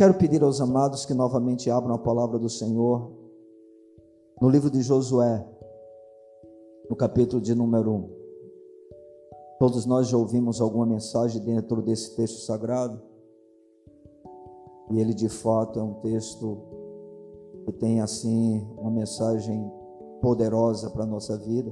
[0.00, 3.12] quero pedir aos amados que novamente abram a palavra do Senhor
[4.40, 5.46] no livro de Josué,
[6.88, 8.10] no capítulo de número 1.
[9.58, 12.98] Todos nós já ouvimos alguma mensagem dentro desse texto sagrado.
[14.90, 16.56] E ele de fato é um texto
[17.66, 19.70] que tem assim uma mensagem
[20.22, 21.70] poderosa para a nossa vida.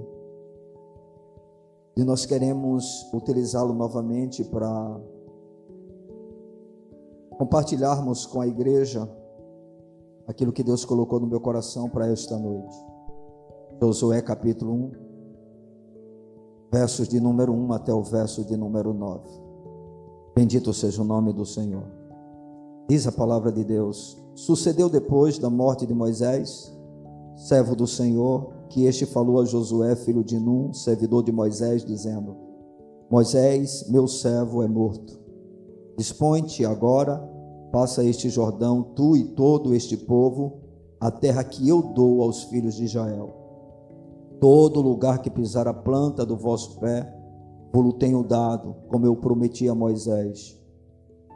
[1.96, 5.00] E nós queremos utilizá-lo novamente para
[7.38, 9.08] compartilharmos com a igreja
[10.26, 12.76] aquilo que Deus colocou no meu coração para esta noite.
[13.80, 14.90] Josué capítulo 1,
[16.72, 19.22] versos de número 1 até o verso de número 9.
[20.34, 21.84] Bendito seja o nome do Senhor.
[22.88, 26.76] Diz a palavra de Deus: Sucedeu depois da morte de Moisés,
[27.36, 32.36] servo do Senhor, que este falou a Josué, filho de Num, servidor de Moisés, dizendo:
[33.08, 35.18] Moisés, meu servo, é morto.
[35.98, 37.28] Dispõe-te agora,
[37.70, 40.60] passa este Jordão, tu e todo este povo,
[41.00, 43.34] a terra que eu dou aos filhos de Israel.
[44.40, 47.12] Todo lugar que pisar a planta do vosso pé,
[47.72, 50.58] vou-lo tenho dado, como eu prometi a Moisés.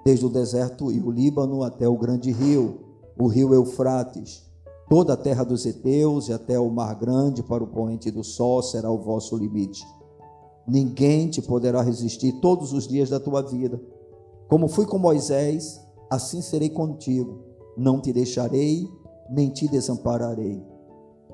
[0.05, 2.81] Desde o deserto e o Líbano até o grande rio,
[3.19, 4.43] o rio Eufrates,
[4.89, 8.63] toda a terra dos heteus e até o mar grande para o poente do sol
[8.63, 9.85] será o vosso limite.
[10.67, 13.81] Ninguém te poderá resistir todos os dias da tua vida.
[14.49, 15.82] Como fui com Moisés,
[16.13, 17.41] assim serei contigo.
[17.77, 18.87] Não te deixarei,
[19.31, 20.63] nem te desampararei.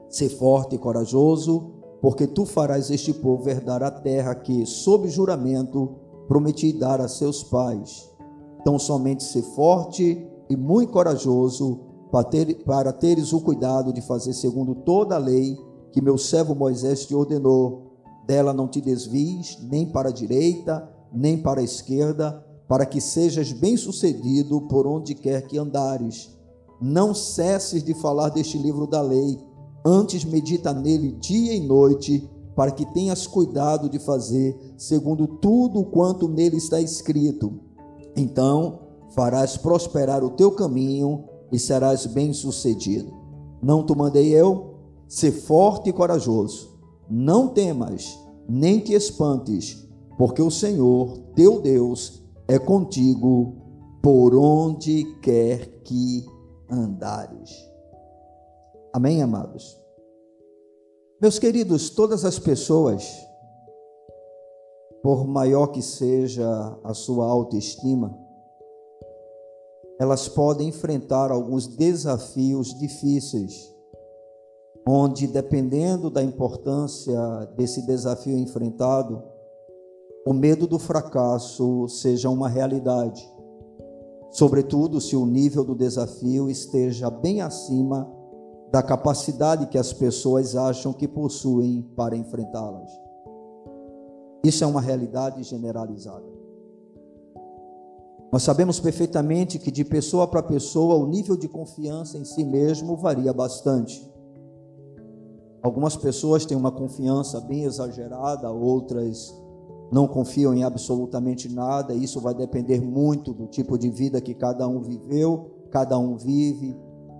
[0.09, 5.97] Ser forte e corajoso, porque tu farás este povo herdar a terra que, sob juramento,
[6.29, 8.09] prometi dar a seus pais.
[8.61, 11.81] Então, somente ser forte e muito corajoso,
[12.13, 15.59] para, ter, para teres o cuidado de fazer segundo toda a lei
[15.93, 17.97] que meu servo Moisés te ordenou.
[18.27, 23.51] Dela não te desvies, nem para a direita, nem para a esquerda, para que sejas
[23.51, 26.31] bem-sucedido por onde quer que andares.
[26.81, 29.39] Não cesses de falar deste livro da lei
[29.85, 36.29] Antes medita nele dia e noite, para que tenhas cuidado de fazer segundo tudo quanto
[36.29, 37.61] nele está escrito.
[38.17, 38.81] Então
[39.15, 43.13] farás prosperar o teu caminho e serás bem-sucedido.
[43.63, 44.75] Não te mandei eu?
[45.07, 46.77] Ser forte e corajoso.
[47.09, 48.19] Não temas,
[48.49, 53.55] nem te espantes, porque o Senhor, teu Deus, é contigo
[54.03, 56.25] por onde quer que
[56.71, 57.51] andares.
[58.93, 59.79] Amém, amados?
[61.21, 63.05] Meus queridos, todas as pessoas,
[65.03, 68.17] por maior que seja a sua autoestima,
[70.01, 73.75] elas podem enfrentar alguns desafios difíceis,
[74.87, 77.21] onde, dependendo da importância
[77.57, 79.23] desse desafio enfrentado,
[80.27, 83.27] o medo do fracasso seja uma realidade,
[84.31, 88.11] sobretudo se o nível do desafio esteja bem acima
[88.71, 92.91] da capacidade que as pessoas acham que possuem para enfrentá-las.
[94.45, 96.27] Isso é uma realidade generalizada.
[98.31, 102.95] Nós sabemos perfeitamente que de pessoa para pessoa o nível de confiança em si mesmo
[102.95, 104.07] varia bastante.
[105.63, 109.35] Algumas pessoas têm uma confiança bem exagerada, outras
[109.91, 111.95] não confiam em absolutamente nada.
[111.95, 116.77] Isso vai depender muito do tipo de vida que cada um viveu, cada um vive,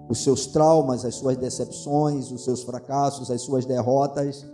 [0.09, 4.47] os seus traumas, as suas decepções, os seus fracassos, as suas derrotas.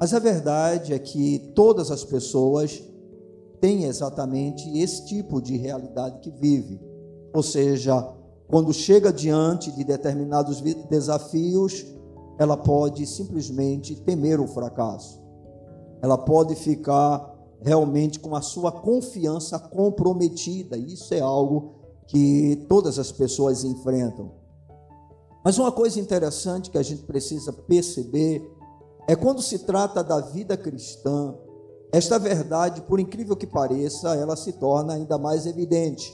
[0.00, 2.82] Mas a verdade é que todas as pessoas
[3.60, 6.80] têm exatamente esse tipo de realidade que vive.
[7.34, 8.14] Ou seja,
[8.48, 11.84] quando chega diante de determinados desafios,
[12.38, 15.20] ela pode simplesmente temer o fracasso.
[16.00, 20.76] Ela pode ficar realmente com a sua confiança comprometida.
[20.76, 21.74] Isso é algo
[22.06, 24.32] que todas as pessoas enfrentam.
[25.44, 28.42] Mas uma coisa interessante que a gente precisa perceber
[29.06, 31.34] é quando se trata da vida cristã,
[31.90, 36.12] esta verdade, por incrível que pareça, ela se torna ainda mais evidente,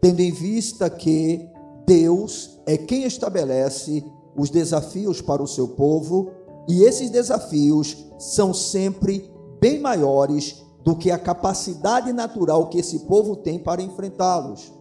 [0.00, 1.46] tendo em vista que
[1.86, 4.02] Deus é quem estabelece
[4.34, 6.30] os desafios para o seu povo,
[6.68, 9.30] e esses desafios são sempre
[9.60, 14.72] bem maiores do que a capacidade natural que esse povo tem para enfrentá-los.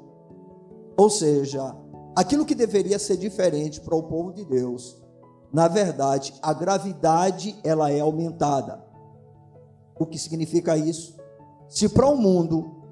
[0.98, 1.76] Ou seja,
[2.16, 5.02] aquilo que deveria ser diferente para o povo de Deus,
[5.52, 8.84] na verdade, a gravidade ela é aumentada.
[9.98, 11.16] O que significa isso?
[11.68, 12.84] Se para o mundo,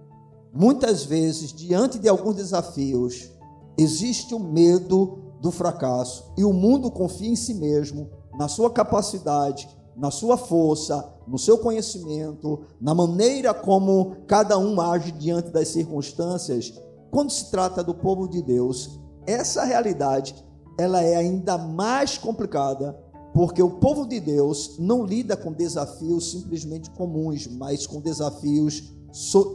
[0.53, 3.29] muitas vezes, diante de alguns desafios,
[3.77, 9.67] existe o medo do fracasso e o mundo confia em si mesmo, na sua capacidade,
[9.95, 16.73] na sua força, no seu conhecimento, na maneira como cada um age diante das circunstâncias,
[17.11, 20.35] quando se trata do povo de Deus, essa realidade
[20.79, 22.97] ela é ainda mais complicada,
[23.33, 28.91] porque o povo de Deus não lida com desafios simplesmente comuns, mas com desafios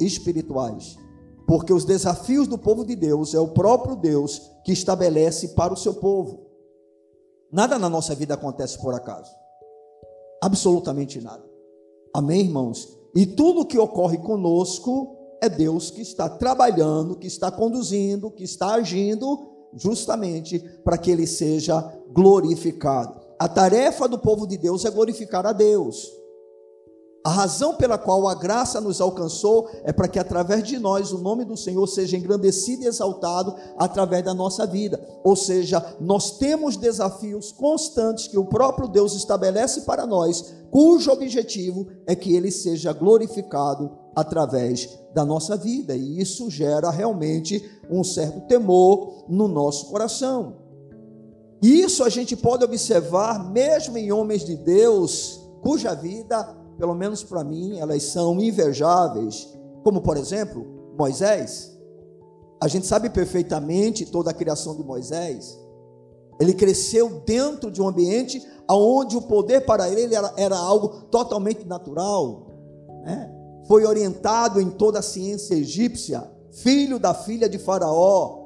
[0.00, 0.96] espirituais.
[1.46, 5.76] Porque os desafios do povo de Deus é o próprio Deus que estabelece para o
[5.76, 6.47] seu povo.
[7.50, 9.30] Nada na nossa vida acontece por acaso.
[10.42, 11.44] Absolutamente nada.
[12.14, 12.96] Amém, irmãos?
[13.14, 18.74] E tudo que ocorre conosco é Deus que está trabalhando, que está conduzindo, que está
[18.74, 21.80] agindo, justamente para que ele seja
[22.10, 23.20] glorificado.
[23.38, 26.12] A tarefa do povo de Deus é glorificar a Deus.
[27.24, 31.18] A razão pela qual a graça nos alcançou é para que através de nós o
[31.18, 35.00] nome do Senhor seja engrandecido e exaltado através da nossa vida.
[35.24, 41.88] Ou seja, nós temos desafios constantes que o próprio Deus estabelece para nós, cujo objetivo
[42.06, 48.46] é que ele seja glorificado através da nossa vida, e isso gera realmente um certo
[48.46, 50.56] temor no nosso coração.
[51.60, 57.44] Isso a gente pode observar mesmo em homens de Deus, cuja vida, pelo menos para
[57.44, 59.48] mim, elas são invejáveis,
[59.82, 60.64] como por exemplo,
[60.98, 61.76] Moisés.
[62.60, 65.58] A gente sabe perfeitamente toda a criação de Moisés.
[66.40, 71.66] Ele cresceu dentro de um ambiente onde o poder para ele era, era algo totalmente
[71.66, 72.46] natural.
[73.04, 73.34] Né?
[73.68, 78.38] foi orientado em toda a ciência egípcia, filho da filha de Faraó,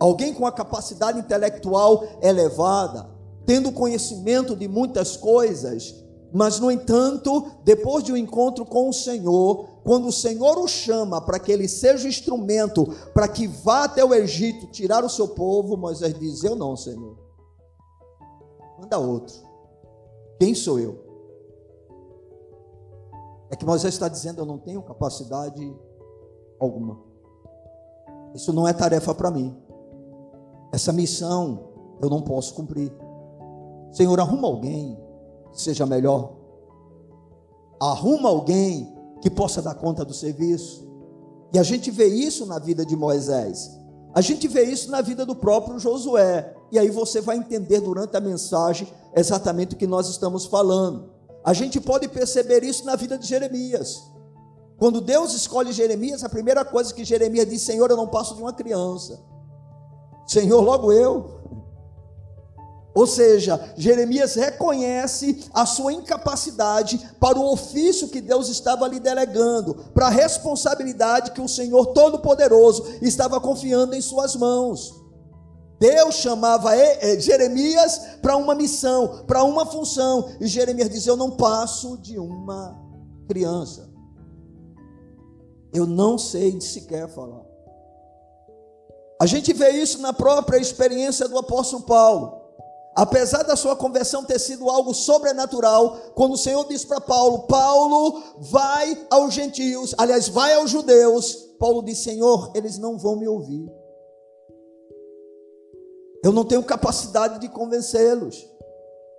[0.00, 3.08] alguém com a capacidade intelectual elevada,
[3.46, 5.94] tendo conhecimento de muitas coisas,
[6.34, 11.20] mas no entanto, depois de um encontro com o Senhor, quando o Senhor o chama
[11.20, 15.76] para que ele seja instrumento para que vá até o Egito tirar o seu povo,
[15.76, 17.16] Moisés diz: Eu não, Senhor.
[18.80, 19.36] Manda outro.
[20.40, 20.98] Quem sou eu?
[23.48, 25.72] É que Moisés está dizendo: eu não tenho capacidade
[26.58, 26.98] alguma.
[28.34, 29.56] Isso não é tarefa para mim.
[30.72, 31.68] Essa missão
[32.02, 32.92] eu não posso cumprir.
[33.92, 35.03] Senhor, arruma alguém
[35.54, 36.32] seja melhor.
[37.80, 40.86] Arruma alguém que possa dar conta do serviço.
[41.52, 43.70] E a gente vê isso na vida de Moisés.
[44.14, 46.54] A gente vê isso na vida do próprio Josué.
[46.70, 51.10] E aí você vai entender durante a mensagem exatamente o que nós estamos falando.
[51.44, 54.02] A gente pode perceber isso na vida de Jeremias.
[54.78, 58.42] Quando Deus escolhe Jeremias, a primeira coisa que Jeremias diz: Senhor, eu não passo de
[58.42, 59.22] uma criança.
[60.26, 61.63] Senhor, logo eu.
[62.94, 69.74] Ou seja, Jeremias reconhece a sua incapacidade para o ofício que Deus estava lhe delegando,
[69.92, 75.02] para a responsabilidade que o Senhor Todo-Poderoso estava confiando em suas mãos.
[75.80, 76.70] Deus chamava
[77.18, 82.80] Jeremias para uma missão, para uma função, e Jeremias diz: Eu não passo de uma
[83.26, 83.92] criança.
[85.72, 87.42] Eu não sei sequer falar.
[89.20, 92.43] A gente vê isso na própria experiência do apóstolo Paulo.
[92.96, 98.22] Apesar da sua conversão ter sido algo sobrenatural, quando o Senhor diz para Paulo: Paulo,
[98.38, 101.34] vai aos gentios, aliás, vai aos judeus.
[101.58, 103.68] Paulo diz: Senhor, eles não vão me ouvir.
[106.22, 108.48] Eu não tenho capacidade de convencê-los.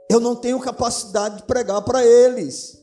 [0.09, 2.81] Eu não tenho capacidade de pregar para eles.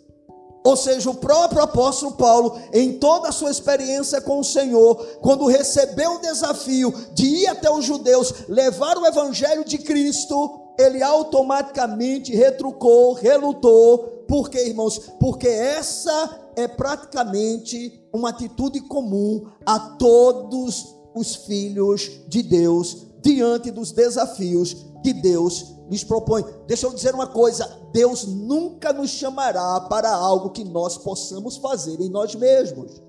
[0.64, 5.46] Ou seja, o próprio apóstolo Paulo, em toda a sua experiência com o Senhor, quando
[5.46, 12.34] recebeu o desafio de ir até os judeus, levar o evangelho de Cristo, ele automaticamente
[12.34, 14.24] retrucou, relutou.
[14.26, 14.98] Por quê, irmãos?
[15.20, 23.92] Porque essa é praticamente uma atitude comum a todos os filhos de Deus diante dos
[23.92, 26.44] desafios que Deus lhes propõe.
[26.66, 32.00] Deixa eu dizer uma coisa: Deus nunca nos chamará para algo que nós possamos fazer
[32.00, 33.02] em nós mesmos.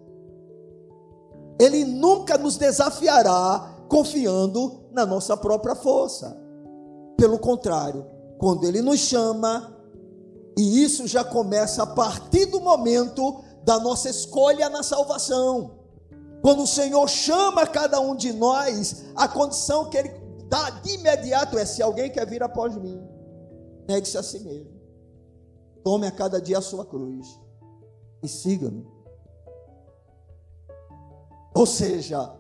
[1.60, 6.43] Ele nunca nos desafiará confiando na nossa própria força.
[7.24, 8.06] Pelo contrário,
[8.38, 9.82] quando ele nos chama,
[10.58, 15.72] e isso já começa a partir do momento da nossa escolha na salvação.
[16.42, 20.10] Quando o Senhor chama cada um de nós, a condição que Ele
[20.50, 23.02] dá de imediato é: se alguém quer vir após mim,
[23.88, 24.78] negue-se a si mesmo,
[25.82, 27.40] tome a cada dia a sua cruz
[28.22, 28.86] e siga-me.
[31.56, 32.36] Ou seja,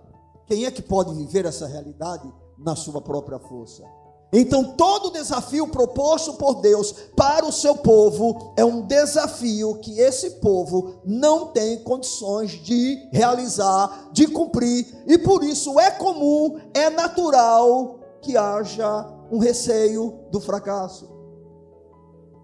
[0.46, 4.03] quem é que pode viver essa realidade na sua própria força?
[4.36, 10.32] Então, todo desafio proposto por Deus para o seu povo é um desafio que esse
[10.32, 18.00] povo não tem condições de realizar, de cumprir, e por isso é comum, é natural
[18.24, 21.08] que haja um receio do fracasso,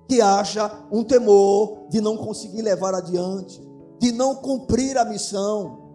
[0.08, 3.67] que haja um temor de não conseguir levar adiante,
[3.98, 5.89] de não cumprir a missão.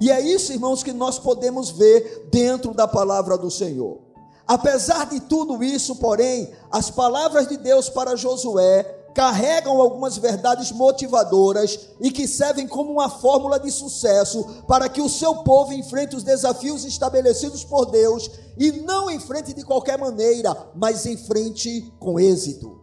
[0.00, 4.05] E é isso, irmãos, que nós podemos ver dentro da palavra do Senhor.
[4.46, 11.88] Apesar de tudo isso, porém, as palavras de Deus para Josué carregam algumas verdades motivadoras
[11.98, 16.22] e que servem como uma fórmula de sucesso para que o seu povo enfrente os
[16.22, 22.78] desafios estabelecidos por Deus e não enfrente de qualquer maneira, mas enfrente com êxito.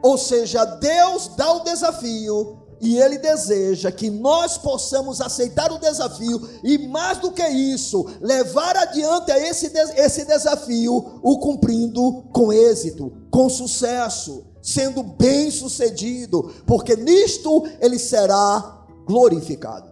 [0.00, 6.40] Ou seja, Deus dá o desafio e Ele deseja que nós possamos aceitar o desafio
[6.62, 13.48] e, mais do que isso, levar adiante esse, esse desafio, o cumprindo com êxito, com
[13.48, 19.88] sucesso sendo bem sucedido, porque nisto ele será glorificado.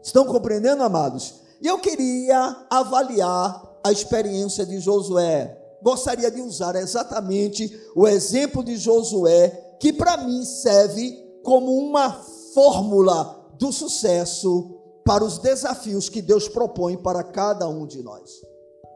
[0.00, 1.34] Estão compreendendo, amados?
[1.60, 5.58] E eu queria avaliar a experiência de Josué.
[5.82, 9.48] Gostaria de usar exatamente o exemplo de Josué,
[9.80, 12.10] que para mim serve como uma
[12.52, 18.32] fórmula do sucesso para os desafios que Deus propõe para cada um de nós.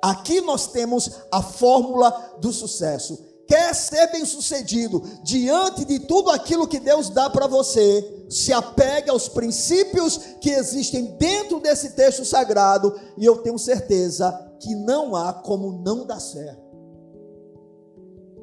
[0.03, 6.69] Aqui nós temos a fórmula do sucesso quer ser bem sucedido diante de tudo aquilo
[6.69, 12.95] que Deus dá para você, se apegue aos princípios que existem dentro desse texto sagrado,
[13.19, 14.31] e eu tenho certeza
[14.61, 16.63] que não há como não dar certo,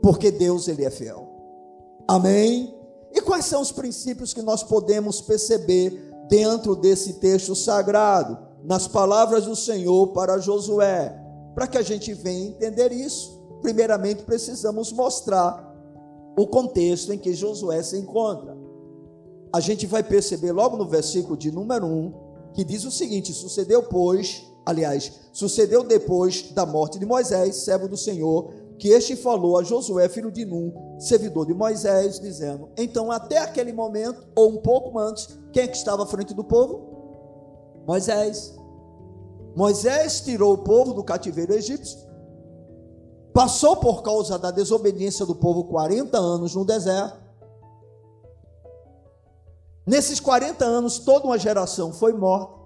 [0.01, 1.25] porque Deus ele é fiel.
[2.05, 2.76] Amém?
[3.11, 9.45] E quais são os princípios que nós podemos perceber dentro desse texto sagrado, nas palavras
[9.45, 11.15] do Senhor para Josué,
[11.55, 15.75] para que a gente venha entender isso primeiramente precisamos mostrar
[16.37, 18.55] o contexto em que Josué se encontra.
[19.51, 22.13] A gente vai perceber logo no versículo de número 1
[22.53, 27.97] que diz o seguinte: Sucedeu, pois, aliás, sucedeu depois da morte de Moisés, servo do
[27.97, 33.39] Senhor, que este falou a Josué, filho de Num, servidor de Moisés, dizendo: Então, até
[33.39, 37.83] aquele momento, ou um pouco antes, quem é que estava à frente do povo?
[37.87, 38.55] Moisés.
[39.55, 42.07] Moisés tirou o povo do cativeiro egípcio
[43.37, 47.19] Passou por causa da desobediência do povo 40 anos no deserto.
[49.85, 52.57] Nesses 40 anos, toda uma geração foi morta.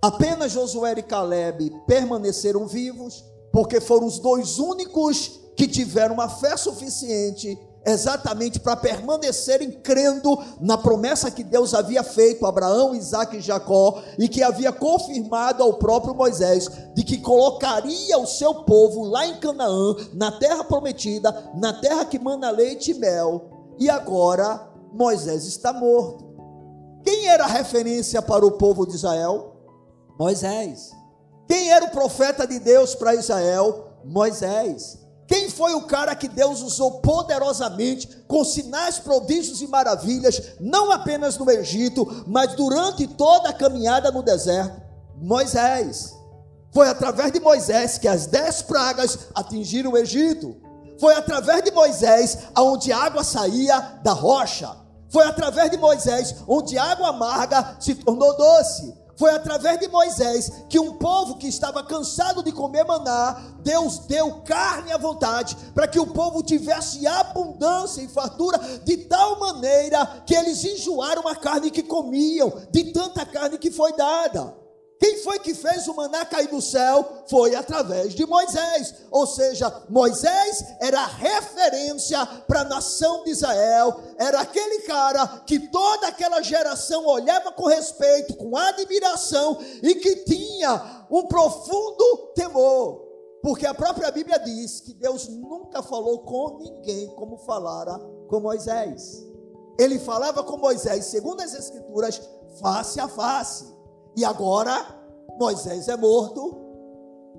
[0.00, 6.56] Apenas Josué e Caleb permaneceram vivos, porque foram os dois únicos que tiveram uma fé
[6.56, 13.40] suficiente exatamente para permanecerem crendo na promessa que Deus havia feito a Abraão, Isaac e
[13.40, 19.26] Jacó, e que havia confirmado ao próprio Moisés, de que colocaria o seu povo lá
[19.26, 25.46] em Canaã, na terra prometida, na terra que manda leite e mel, e agora Moisés
[25.46, 26.26] está morto.
[27.04, 29.54] Quem era a referência para o povo de Israel?
[30.18, 30.97] Moisés.
[31.48, 33.94] Quem era o profeta de Deus para Israel?
[34.04, 34.98] Moisés.
[35.26, 41.36] Quem foi o cara que Deus usou poderosamente, com sinais, prodígios e maravilhas, não apenas
[41.36, 44.80] no Egito, mas durante toda a caminhada no deserto?
[45.16, 46.14] Moisés.
[46.72, 50.56] Foi através de Moisés que as dez pragas atingiram o Egito.
[51.00, 54.76] Foi através de Moisés aonde a água saía da rocha.
[55.10, 58.94] Foi através de Moisés onde a água amarga se tornou doce.
[59.18, 64.42] Foi através de Moisés que um povo que estava cansado de comer maná, Deus deu
[64.42, 70.34] carne à vontade, para que o povo tivesse abundância e fartura, de tal maneira que
[70.34, 74.54] eles enjoaram a carne que comiam, de tanta carne que foi dada.
[74.98, 77.22] Quem foi que fez o maná cair do céu?
[77.28, 78.94] Foi através de Moisés.
[79.10, 84.00] Ou seja, Moisés era a referência para a nação de Israel.
[84.18, 91.06] Era aquele cara que toda aquela geração olhava com respeito, com admiração e que tinha
[91.08, 93.06] um profundo temor.
[93.40, 97.96] Porque a própria Bíblia diz que Deus nunca falou com ninguém como falara
[98.28, 99.24] com Moisés.
[99.78, 102.20] Ele falava com Moisés, segundo as Escrituras,
[102.60, 103.77] face a face.
[104.18, 104.84] E agora
[105.38, 106.58] Moisés é morto.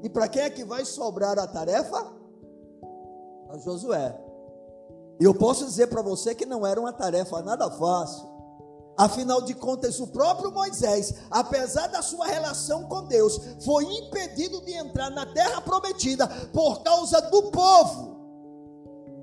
[0.02, 2.10] E para quem é que vai sobrar a tarefa?
[3.50, 4.18] A Josué.
[5.20, 8.26] E eu posso dizer para você que não era uma tarefa nada fácil.
[8.98, 14.72] Afinal de contas, o próprio Moisés, apesar da sua relação com Deus, foi impedido de
[14.72, 18.19] entrar na terra prometida por causa do povo.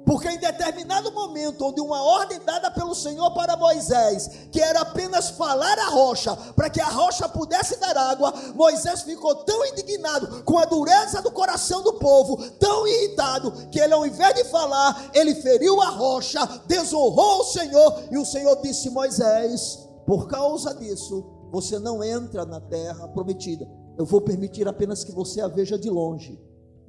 [0.07, 5.31] Porque em determinado momento, onde uma ordem dada pelo Senhor para Moisés, que era apenas
[5.31, 10.59] falar a rocha, para que a rocha pudesse dar água, Moisés ficou tão indignado com
[10.59, 15.35] a dureza do coração do povo, tão irritado, que ele, ao invés de falar, ele
[15.35, 21.81] feriu a rocha, desonrou o Senhor, e o Senhor disse: Moisés, por causa disso, você
[21.81, 23.69] não entra na terra prometida.
[23.99, 26.41] Eu vou permitir apenas que você a veja de longe,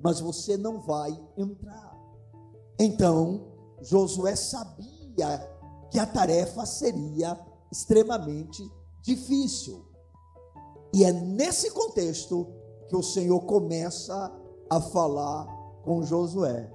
[0.04, 1.87] mas você não vai entrar.
[2.79, 3.41] Então,
[3.81, 5.39] Josué sabia
[5.89, 7.39] que a tarefa seria
[7.72, 8.63] extremamente
[9.01, 9.86] difícil.
[10.93, 12.48] E é nesse contexto
[12.88, 14.31] que o Senhor começa
[14.69, 15.46] a falar
[15.84, 16.72] com Josué.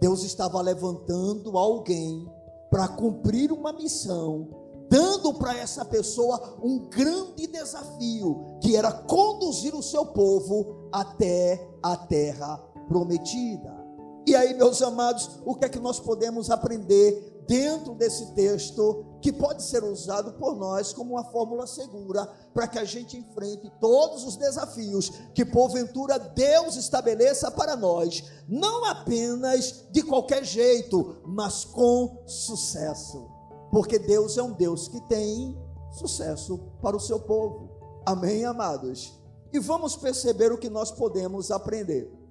[0.00, 2.30] Deus estava levantando alguém
[2.70, 4.48] para cumprir uma missão,
[4.90, 11.96] dando para essa pessoa um grande desafio, que era conduzir o seu povo até a
[11.96, 12.56] terra
[12.88, 13.83] prometida.
[14.26, 19.32] E aí, meus amados, o que é que nós podemos aprender dentro desse texto que
[19.32, 24.24] pode ser usado por nós como uma fórmula segura para que a gente enfrente todos
[24.24, 32.22] os desafios que porventura Deus estabeleça para nós, não apenas de qualquer jeito, mas com
[32.26, 33.28] sucesso.
[33.70, 35.56] Porque Deus é um Deus que tem
[35.92, 37.70] sucesso para o seu povo.
[38.06, 39.18] Amém, amados.
[39.52, 42.23] E vamos perceber o que nós podemos aprender.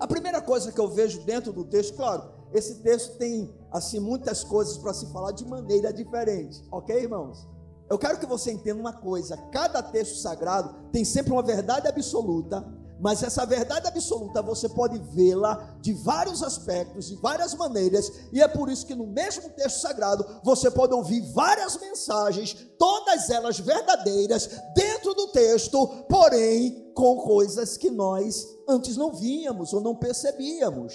[0.00, 4.42] A primeira coisa que eu vejo dentro do texto, claro, esse texto tem assim muitas
[4.42, 7.46] coisas para se falar de maneira diferente, ok, irmãos?
[7.90, 12.66] Eu quero que você entenda uma coisa: cada texto sagrado tem sempre uma verdade absoluta,
[13.00, 18.46] mas essa verdade absoluta você pode vê-la de vários aspectos, de várias maneiras, e é
[18.46, 24.50] por isso que no mesmo texto sagrado você pode ouvir várias mensagens, todas elas verdadeiras,
[24.74, 30.94] dentro do texto, porém com coisas que nós antes não víamos ou não percebíamos.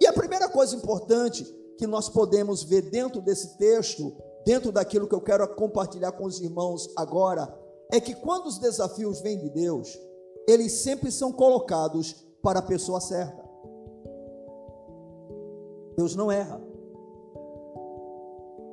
[0.00, 1.44] E a primeira coisa importante
[1.78, 4.12] que nós podemos ver dentro desse texto,
[4.44, 7.52] dentro daquilo que eu quero compartilhar com os irmãos agora,
[7.92, 9.96] é que quando os desafios vêm de Deus,
[10.46, 13.42] eles sempre são colocados para a pessoa certa.
[15.96, 16.60] Deus não erra.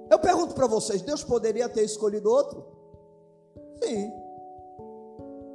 [0.09, 2.65] Eu pergunto para vocês: Deus poderia ter escolhido outro?
[3.83, 4.11] Sim.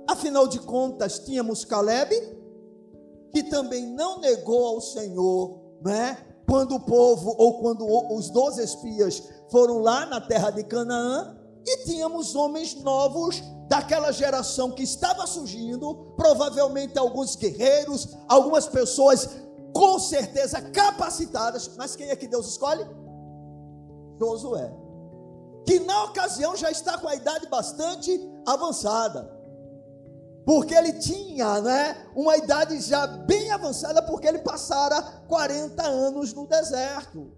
[0.09, 2.15] Afinal de contas, tínhamos Caleb,
[3.33, 6.17] que também não negou ao Senhor, né?
[6.49, 11.85] Quando o povo ou quando os doze espias foram lá na terra de Canaã, e
[11.85, 19.29] tínhamos homens novos daquela geração que estava surgindo, provavelmente alguns guerreiros, algumas pessoas
[19.73, 22.87] com certeza capacitadas, mas quem é que Deus escolhe?
[24.19, 24.73] Josué,
[25.67, 29.37] que na ocasião já está com a idade bastante avançada
[30.47, 36.47] porque ele tinha né, uma idade já bem avançada, porque ele passara 40 anos no
[36.47, 37.33] deserto.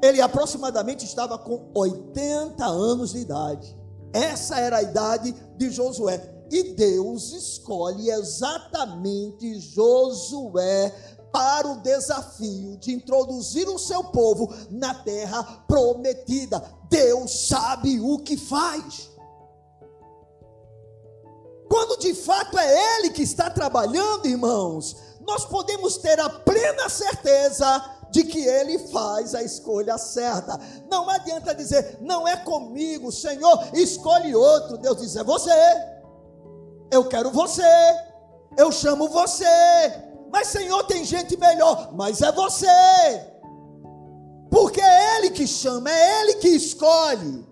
[0.00, 3.76] Ele aproximadamente estava com 80 anos de idade.
[4.16, 6.32] Essa era a idade de Josué.
[6.50, 10.90] E Deus escolhe exatamente Josué
[11.30, 16.62] para o desafio de introduzir o seu povo na terra prometida.
[16.88, 19.10] Deus sabe o que faz.
[21.68, 27.95] Quando de fato é Ele que está trabalhando, irmãos, nós podemos ter a plena certeza
[28.16, 30.58] de que Ele faz a escolha certa.
[30.90, 34.78] Não adianta dizer, não é comigo, Senhor, escolhe outro.
[34.78, 35.50] Deus diz, é você.
[36.90, 37.62] Eu quero você.
[38.56, 39.44] Eu chamo você.
[40.32, 41.92] Mas, Senhor, tem gente melhor.
[41.92, 42.66] Mas é você.
[44.50, 47.45] Porque é Ele que chama, é Ele que escolhe.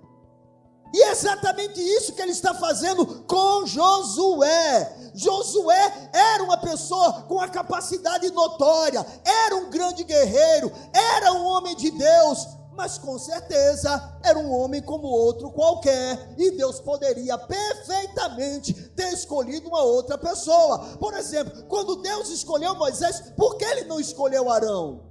[0.95, 5.11] E é exatamente isso que ele está fazendo com Josué.
[5.13, 11.75] Josué era uma pessoa com a capacidade notória, era um grande guerreiro, era um homem
[11.75, 18.73] de Deus, mas com certeza era um homem como outro qualquer, e Deus poderia perfeitamente
[18.73, 20.79] ter escolhido uma outra pessoa.
[21.01, 25.03] Por exemplo, quando Deus escolheu Moisés, por que ele não escolheu Arão?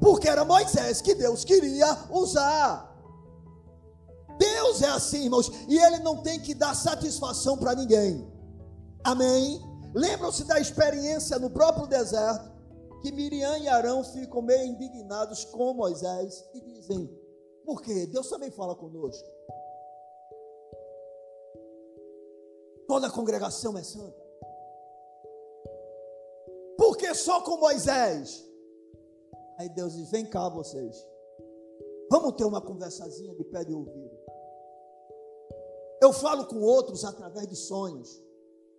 [0.00, 2.87] Porque era Moisés que Deus queria usar.
[4.38, 8.26] Deus é assim, irmãos, e Ele não tem que dar satisfação para ninguém.
[9.04, 9.60] Amém?
[9.94, 12.48] Lembram-se da experiência no próprio deserto,
[13.00, 17.08] que Miriam e Arão ficam meio indignados com Moisés e dizem:
[17.64, 18.06] Por quê?
[18.06, 19.28] Deus também fala conosco.
[22.86, 24.28] Toda a congregação é santa.
[26.76, 28.44] Por que só com Moisés?
[29.58, 31.06] Aí Deus diz: Vem cá, vocês.
[32.10, 34.07] Vamos ter uma conversazinha de pé de ouvido.
[36.00, 38.22] Eu falo com outros através de sonhos.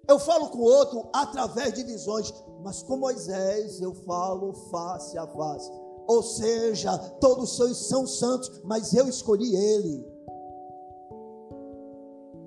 [0.08, 5.69] Eu falo com outro através de visões, mas com Moisés eu falo face a face.
[6.08, 7.55] Ou seja, todos
[7.88, 10.03] são santos, mas eu escolhi ele.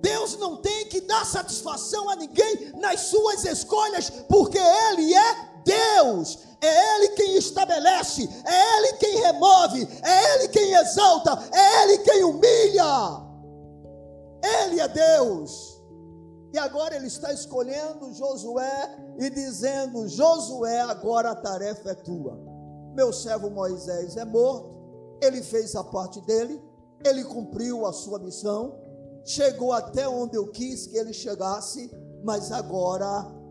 [0.01, 6.39] Deus não tem que dar satisfação a ninguém nas suas escolhas, porque ele é Deus.
[6.61, 12.23] É Ele quem estabelece, é Ele quem remove, é Ele quem exalta, é Ele quem
[12.23, 13.22] humilha.
[14.61, 15.83] Ele é Deus.
[16.53, 22.39] E agora ele está escolhendo Josué e dizendo: Josué, agora a tarefa é tua.
[22.95, 24.71] Meu servo Moisés é morto,
[25.23, 26.63] ele fez a parte dele,
[27.05, 28.79] ele cumpriu a sua missão.
[29.25, 31.91] chegou até onde eu quis que ele chegasse,
[32.25, 33.07] mas agora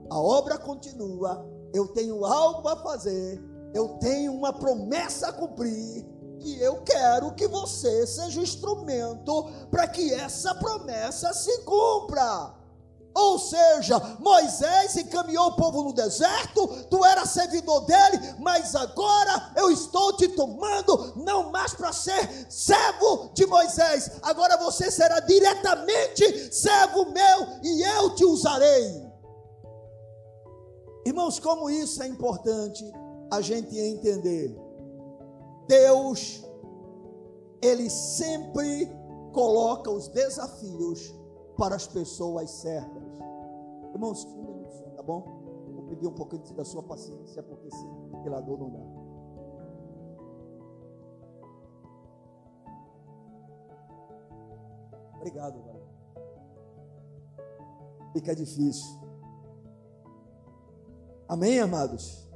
[0.09, 1.49] a obra continua.
[1.73, 3.41] Eu tenho algo a fazer,
[3.73, 6.05] eu tenho uma promessa a cumprir,
[6.43, 12.59] e eu quero que você seja o instrumento para que essa promessa se cumpra.
[13.13, 19.69] Ou seja, Moisés encaminhou o povo no deserto, tu era servidor dele, mas agora eu
[19.69, 27.11] estou te tomando, não mais para ser servo de Moisés, agora você será diretamente servo
[27.11, 29.11] meu e eu te usarei.
[31.05, 32.89] Irmãos, como isso é importante
[33.29, 34.55] a gente entender.
[35.67, 36.43] Deus,
[37.61, 38.91] Ele sempre
[39.33, 41.13] coloca os desafios
[41.57, 43.03] para as pessoas certas.
[43.93, 44.61] Irmãos, um minuto
[44.95, 45.21] tá bom?
[45.73, 49.01] Vou pedir um pouquinho da sua paciência, porque sem ventilador não dá.
[55.17, 55.91] Obrigado, galera.
[58.13, 58.99] Fica difícil.
[61.27, 62.30] Amém, amados?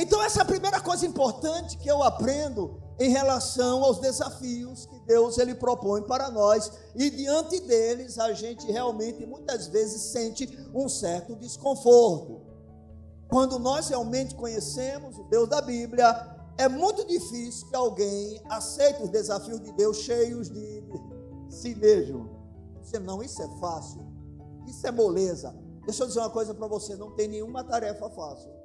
[0.00, 4.98] Então, essa é a primeira coisa importante que eu aprendo em relação aos desafios que
[5.00, 10.88] Deus ele propõe para nós e diante deles a gente realmente muitas vezes sente um
[10.88, 12.40] certo desconforto.
[13.28, 19.10] Quando nós realmente conhecemos o Deus da Bíblia, é muito difícil que alguém aceite os
[19.10, 20.82] desafios de Deus cheios de
[21.50, 22.30] si mesmo.
[22.82, 24.00] Você não, isso é fácil.
[24.66, 25.54] Isso é moleza.
[25.84, 28.59] Deixa eu dizer uma coisa para você, não tem nenhuma tarefa fácil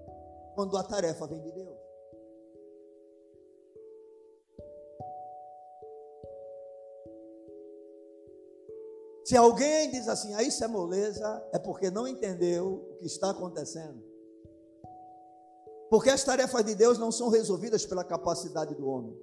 [0.56, 1.86] quando a tarefa vem de Deus.
[9.26, 13.32] Se alguém diz assim, ah, isso é moleza, é porque não entendeu o que está
[13.32, 14.02] acontecendo.
[15.90, 19.18] Porque as tarefas de Deus não são resolvidas pela capacidade do homem.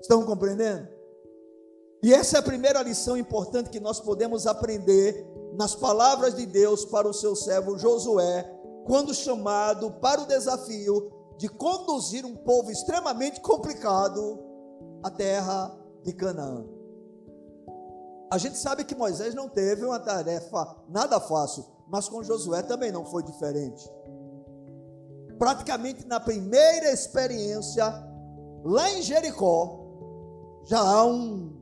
[0.00, 0.88] Estão compreendendo?
[2.02, 6.84] E essa é a primeira lição importante que nós podemos aprender nas palavras de Deus
[6.84, 8.42] para o seu servo Josué,
[8.84, 14.38] quando chamado para o desafio de conduzir um povo extremamente complicado
[15.02, 16.64] à terra de Canaã.
[18.30, 22.90] A gente sabe que Moisés não teve uma tarefa nada fácil, mas com Josué também
[22.90, 23.86] não foi diferente.
[25.38, 27.84] Praticamente na primeira experiência,
[28.64, 29.80] lá em Jericó,
[30.64, 31.52] já há um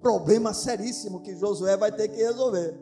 [0.00, 2.78] problema seríssimo que Josué vai ter que resolver.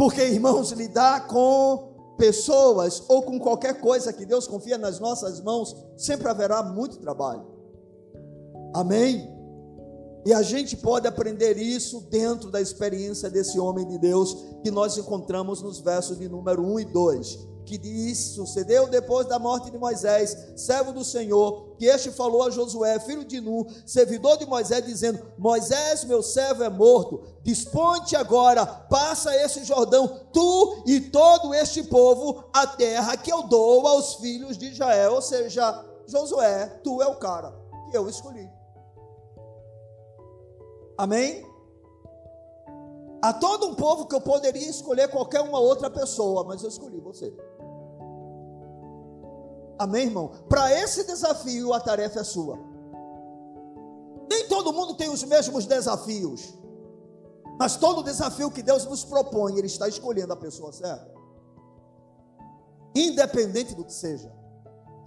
[0.00, 5.76] Porque, irmãos, lidar com pessoas ou com qualquer coisa que Deus confia nas nossas mãos,
[5.94, 7.44] sempre haverá muito trabalho.
[8.74, 9.30] Amém?
[10.24, 14.96] E a gente pode aprender isso dentro da experiência desse homem de Deus que nós
[14.96, 19.78] encontramos nos versos de número 1 e 2, que diz: Sucedeu depois da morte de
[19.78, 24.84] Moisés, servo do Senhor, que este falou a Josué, filho de Nu, servidor de Moisés,
[24.84, 27.22] dizendo: Moisés, meu servo, é morto.
[27.44, 33.86] Dispõe-te agora, passa esse Jordão, tu e todo este povo, a terra que eu dou
[33.86, 35.14] aos filhos de Israel.
[35.14, 37.54] Ou seja, Josué, tu é o cara
[37.88, 38.50] que eu escolhi.
[40.98, 41.48] Amém?
[43.22, 46.98] Há todo um povo que eu poderia escolher qualquer uma outra pessoa, mas eu escolhi
[46.98, 47.32] você.
[49.80, 50.28] Amém, irmão?
[50.46, 52.58] Para esse desafio, a tarefa é sua.
[54.30, 56.52] Nem todo mundo tem os mesmos desafios,
[57.58, 61.10] mas todo desafio que Deus nos propõe, Ele está escolhendo a pessoa certa,
[62.94, 64.30] independente do que seja.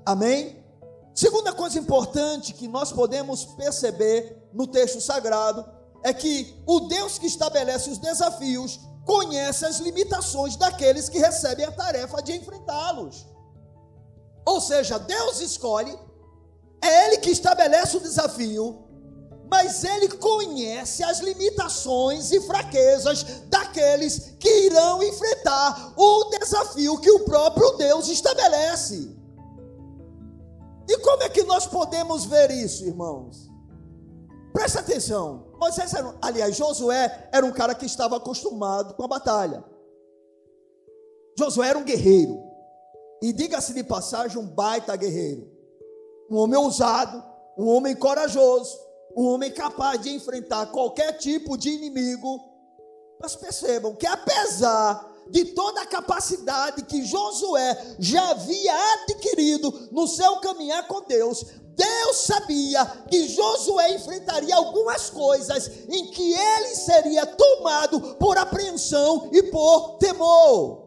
[0.04, 0.66] Amém?
[1.14, 5.64] Segunda coisa importante que nós podemos perceber no texto sagrado
[6.04, 11.72] é que o Deus que estabelece os desafios conhece as limitações daqueles que recebem a
[11.72, 13.33] tarefa de enfrentá-los.
[14.46, 15.98] Ou seja, Deus escolhe,
[16.84, 18.84] é Ele que estabelece o desafio,
[19.50, 27.24] mas Ele conhece as limitações e fraquezas daqueles que irão enfrentar o desafio que o
[27.24, 29.16] próprio Deus estabelece.
[30.90, 33.50] E como é que nós podemos ver isso, irmãos?
[34.52, 35.48] Presta atenção.
[35.58, 39.64] Moisés era, aliás, Josué era um cara que estava acostumado com a batalha.
[41.40, 42.43] Josué era um guerreiro.
[43.24, 45.50] E diga-se de passagem, um baita guerreiro.
[46.30, 47.24] Um homem ousado,
[47.58, 48.78] um homem corajoso,
[49.16, 52.38] um homem capaz de enfrentar qualquer tipo de inimigo.
[53.22, 60.42] Mas percebam que apesar de toda a capacidade que Josué já havia adquirido no seu
[60.42, 61.46] caminhar com Deus,
[61.78, 69.44] Deus sabia que Josué enfrentaria algumas coisas em que ele seria tomado por apreensão e
[69.44, 70.83] por temor.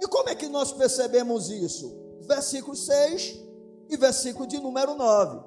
[0.00, 1.96] E como é que nós percebemos isso?
[2.22, 3.40] Versículo 6
[3.88, 5.40] e versículo de número 9.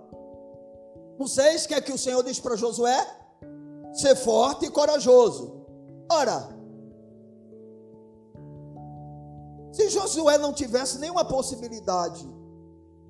[1.19, 3.05] No 6, que é que o Senhor diz para Josué?
[3.93, 5.65] Ser forte e corajoso.
[6.11, 6.47] Ora,
[9.71, 12.27] se Josué não tivesse nenhuma possibilidade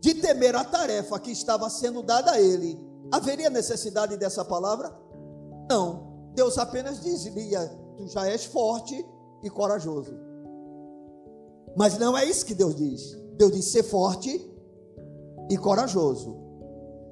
[0.02, 2.80] de temer a tarefa que estava sendo dada a ele,
[3.12, 4.94] haveria necessidade dessa palavra?
[5.70, 6.32] Não.
[6.34, 9.06] Deus apenas dizia: Tu já és forte
[9.44, 10.29] e corajoso.
[11.76, 13.18] Mas não é isso que Deus diz.
[13.38, 14.50] Deus diz: Ser forte
[15.50, 16.38] e corajoso.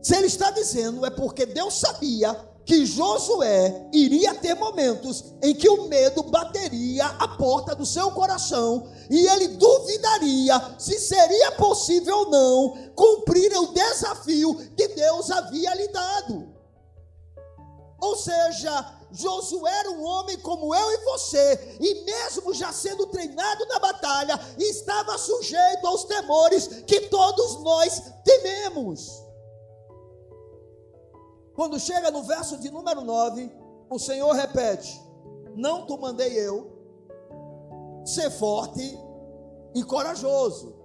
[0.01, 2.35] Se Ele está dizendo, é porque Deus sabia
[2.67, 8.89] que Josué iria ter momentos em que o medo bateria a porta do seu coração
[9.09, 15.87] e ele duvidaria se seria possível ou não cumprir o desafio que Deus havia lhe
[15.87, 16.49] dado.
[18.01, 23.65] Ou seja, Josué era um homem como eu e você, e mesmo já sendo treinado
[23.67, 29.23] na batalha, estava sujeito aos temores que todos nós tememos.
[31.55, 33.51] Quando chega no verso de número 9,
[33.89, 35.01] o Senhor repete:
[35.55, 36.71] Não te mandei eu,
[38.05, 38.99] ser forte
[39.73, 40.75] e corajoso,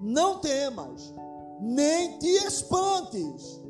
[0.00, 1.14] não temas,
[1.60, 3.60] nem te espantes.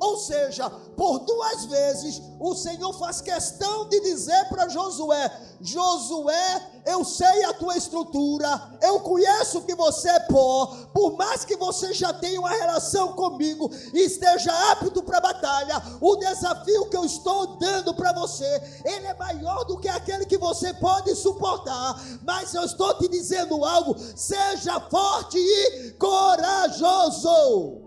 [0.00, 5.30] Ou seja, por duas vezes o Senhor faz questão de dizer para Josué:
[5.60, 11.56] Josué, eu sei a tua estrutura, eu conheço que você é pó, por mais que
[11.56, 16.96] você já tenha uma relação comigo e esteja apto para a batalha, o desafio que
[16.96, 22.00] eu estou dando para você, ele é maior do que aquele que você pode suportar,
[22.22, 27.83] mas eu estou te dizendo algo: seja forte e corajoso.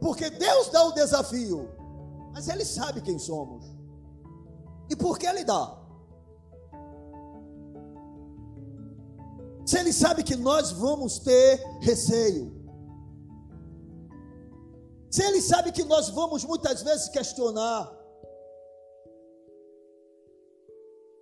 [0.00, 1.68] Porque Deus dá o desafio,
[2.32, 3.64] mas Ele sabe quem somos.
[4.88, 5.78] E por que Ele dá?
[9.66, 12.52] Se Ele sabe que nós vamos ter receio,
[15.10, 17.96] se Ele sabe que nós vamos muitas vezes questionar,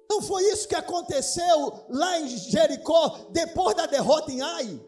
[0.08, 4.80] não foi isso que aconteceu lá em Jericó, depois da derrota em Ai?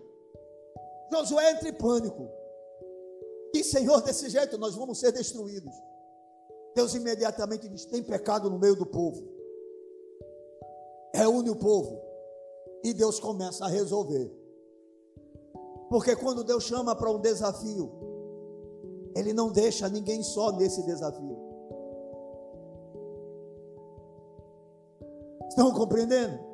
[1.13, 2.40] Josué entra em pânico.
[3.55, 5.75] E Senhor, desse jeito nós vamos ser destruídos.
[6.75, 9.23] Deus imediatamente diz: tem pecado no meio do povo.
[11.15, 12.01] Reúne o povo.
[12.83, 14.31] E Deus começa a resolver.
[15.89, 17.91] Porque quando Deus chama para um desafio,
[19.15, 21.37] Ele não deixa ninguém só nesse desafio.
[25.49, 26.50] Estão compreendendo?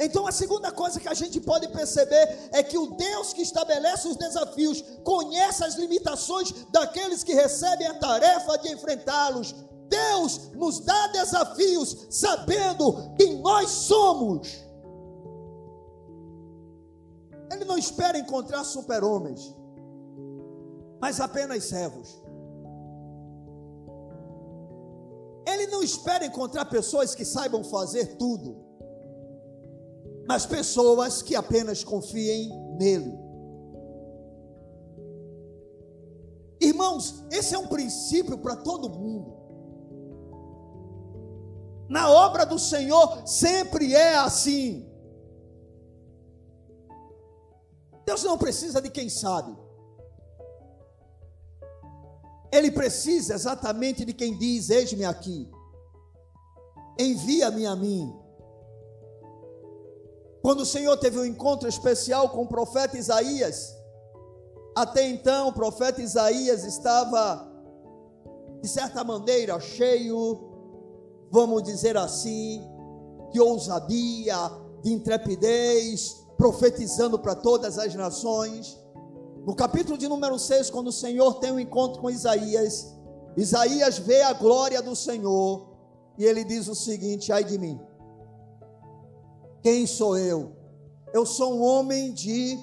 [0.00, 4.06] Então, a segunda coisa que a gente pode perceber é que o Deus que estabelece
[4.06, 9.54] os desafios conhece as limitações daqueles que recebem a tarefa de enfrentá-los.
[9.88, 14.64] Deus nos dá desafios sabendo quem nós somos.
[17.50, 19.52] Ele não espera encontrar super-homens,
[21.00, 22.22] mas apenas servos.
[25.44, 28.67] Ele não espera encontrar pessoas que saibam fazer tudo
[30.28, 33.18] mas pessoas que apenas confiem nele.
[36.60, 39.38] Irmãos, esse é um princípio para todo mundo.
[41.88, 44.86] Na obra do Senhor sempre é assim.
[48.04, 49.56] Deus não precisa de quem sabe.
[52.52, 55.50] Ele precisa exatamente de quem diz: Eis-me aqui,
[56.98, 58.27] envia-me a mim.
[60.42, 63.76] Quando o Senhor teve um encontro especial com o profeta Isaías,
[64.76, 67.46] até então o profeta Isaías estava,
[68.62, 70.38] de certa maneira, cheio,
[71.30, 72.62] vamos dizer assim,
[73.32, 74.36] de ousadia,
[74.82, 78.78] de intrepidez, profetizando para todas as nações.
[79.44, 82.94] No capítulo de número 6, quando o Senhor tem um encontro com Isaías,
[83.36, 85.68] Isaías vê a glória do Senhor
[86.16, 87.87] e ele diz o seguinte: ai de mim
[89.68, 90.56] quem sou eu?
[91.12, 92.58] Eu sou um homem de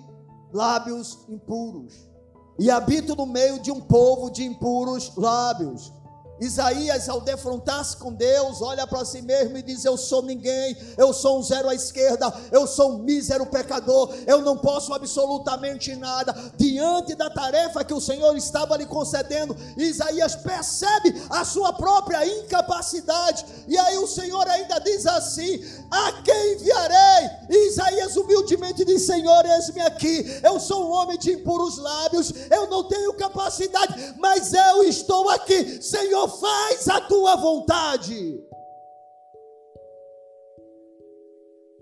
[0.52, 2.10] lábios impuros
[2.58, 5.94] e habito no meio de um povo de impuros lábios.
[6.40, 11.14] Isaías, ao defrontar-se com Deus, olha para si mesmo e diz: Eu sou ninguém, eu
[11.14, 16.36] sou um zero à esquerda, eu sou um mísero pecador, eu não posso absolutamente nada.
[16.58, 23.46] Diante da tarefa que o Senhor estava lhe concedendo, Isaías percebe a sua própria incapacidade,
[23.68, 27.30] e aí o Senhor ainda diz assim: A quem enviarei?
[27.50, 32.68] E Isaías humildemente diz: Senhor, eis-me aqui, eu sou um homem de impuros lábios, eu
[32.68, 38.44] não tenho capacidade, mas eu estou aqui, Senhor faz a tua vontade.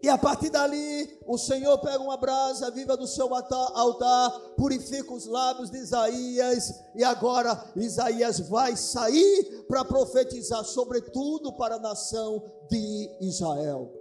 [0.03, 5.25] E a partir dali, o Senhor pega uma brasa viva do seu altar, purifica os
[5.25, 13.17] lábios de Isaías, e agora Isaías vai sair para profetizar, sobretudo para a nação de
[13.21, 13.93] Israel.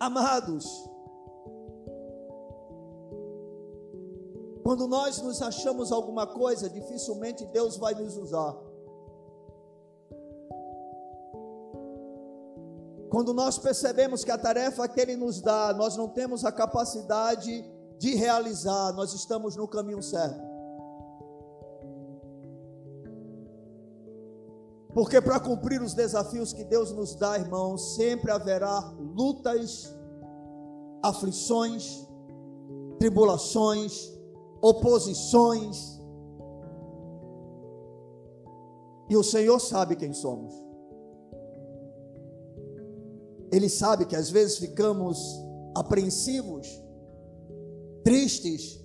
[0.00, 0.66] Amados,
[4.66, 8.52] quando nós nos achamos alguma coisa, dificilmente Deus vai nos usar.
[13.08, 17.64] Quando nós percebemos que a tarefa que Ele nos dá, nós não temos a capacidade
[17.96, 20.42] de realizar, nós estamos no caminho certo.
[24.92, 29.94] Porque para cumprir os desafios que Deus nos dá, irmãos, sempre haverá lutas,
[31.04, 32.04] aflições,
[32.98, 34.15] tribulações,
[34.68, 36.00] oposições.
[39.08, 40.52] E o Senhor sabe quem somos.
[43.52, 45.18] Ele sabe que às vezes ficamos
[45.76, 46.66] apreensivos,
[48.02, 48.80] tristes,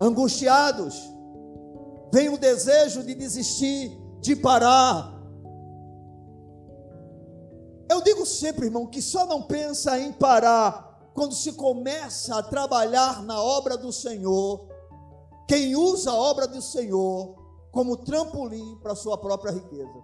[0.00, 1.00] angustiados.
[2.12, 5.12] Vem o desejo de desistir, de parar.
[7.88, 13.22] Eu digo sempre, irmão, que só não pensa em parar quando se começa a trabalhar
[13.22, 14.71] na obra do Senhor.
[15.52, 17.36] Quem usa a obra do Senhor
[17.70, 20.02] como trampolim para a sua própria riqueza.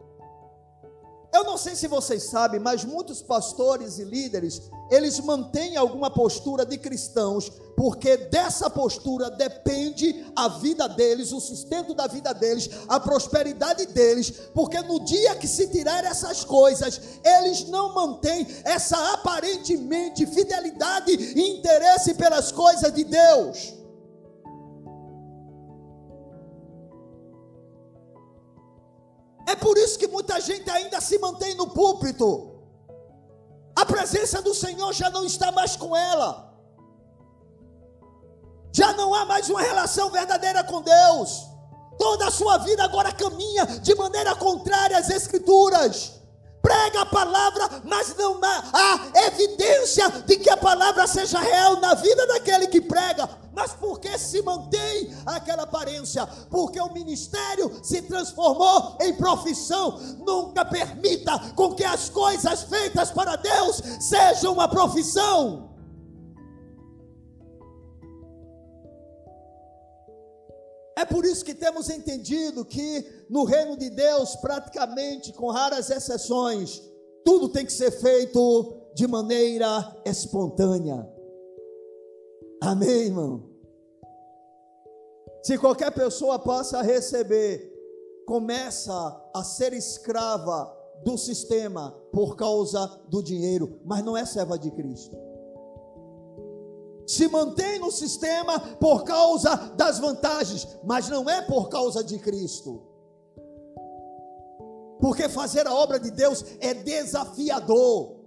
[1.32, 6.66] Eu não sei se vocês sabem, mas muitos pastores e líderes, eles mantêm alguma postura
[6.66, 13.00] de cristãos, porque dessa postura depende a vida deles, o sustento da vida deles, a
[13.00, 20.26] prosperidade deles, porque no dia que se tirar essas coisas, eles não mantêm essa aparentemente
[20.26, 23.77] fidelidade e interesse pelas coisas de Deus.
[30.18, 32.28] Muita gente ainda se mantém no púlpito.
[33.76, 36.52] A presença do Senhor já não está mais com ela.
[38.72, 41.46] Já não há mais uma relação verdadeira com Deus.
[41.96, 46.17] Toda a sua vida agora caminha de maneira contrária às Escrituras.
[46.62, 52.26] Prega a palavra, mas não há evidência de que a palavra seja real na vida
[52.26, 53.28] daquele que prega.
[53.52, 56.26] Mas por que se mantém aquela aparência?
[56.50, 59.98] Porque o ministério se transformou em profissão.
[60.24, 65.77] Nunca permita com que as coisas feitas para Deus sejam uma profissão.
[70.98, 76.82] É por isso que temos entendido que no reino de Deus, praticamente, com raras exceções,
[77.24, 81.08] tudo tem que ser feito de maneira espontânea.
[82.60, 83.48] Amém, irmão?
[85.40, 87.72] Se qualquer pessoa passa a receber,
[88.26, 94.72] começa a ser escrava do sistema por causa do dinheiro, mas não é serva de
[94.72, 95.27] Cristo.
[97.08, 102.82] Se mantém no sistema por causa das vantagens, mas não é por causa de Cristo.
[105.00, 108.18] Porque fazer a obra de Deus é desafiador.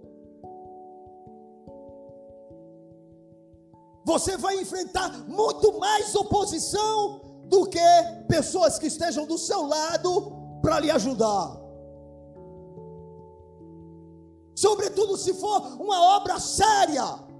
[4.04, 7.78] você vai enfrentar muito mais oposição do que
[8.28, 11.60] pessoas que estejam do seu lado para lhe ajudar.
[14.54, 17.31] Sobretudo se for uma obra séria.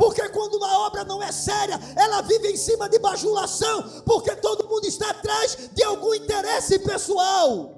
[0.00, 4.66] Porque quando uma obra não é séria, ela vive em cima de bajulação, porque todo
[4.66, 7.74] mundo está atrás de algum interesse pessoal.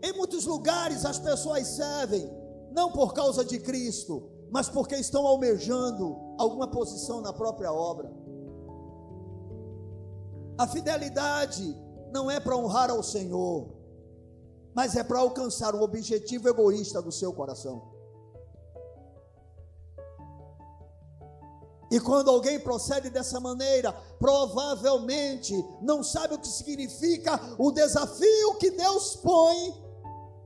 [0.00, 2.30] Em muitos lugares as pessoas servem
[2.70, 8.08] não por causa de Cristo, mas porque estão almejando alguma posição na própria obra.
[10.56, 11.76] A fidelidade
[12.12, 13.66] não é para honrar ao Senhor,
[14.72, 17.95] mas é para alcançar um objetivo egoísta do seu coração.
[21.90, 28.70] E quando alguém procede dessa maneira, provavelmente não sabe o que significa o desafio que
[28.72, 29.74] Deus põe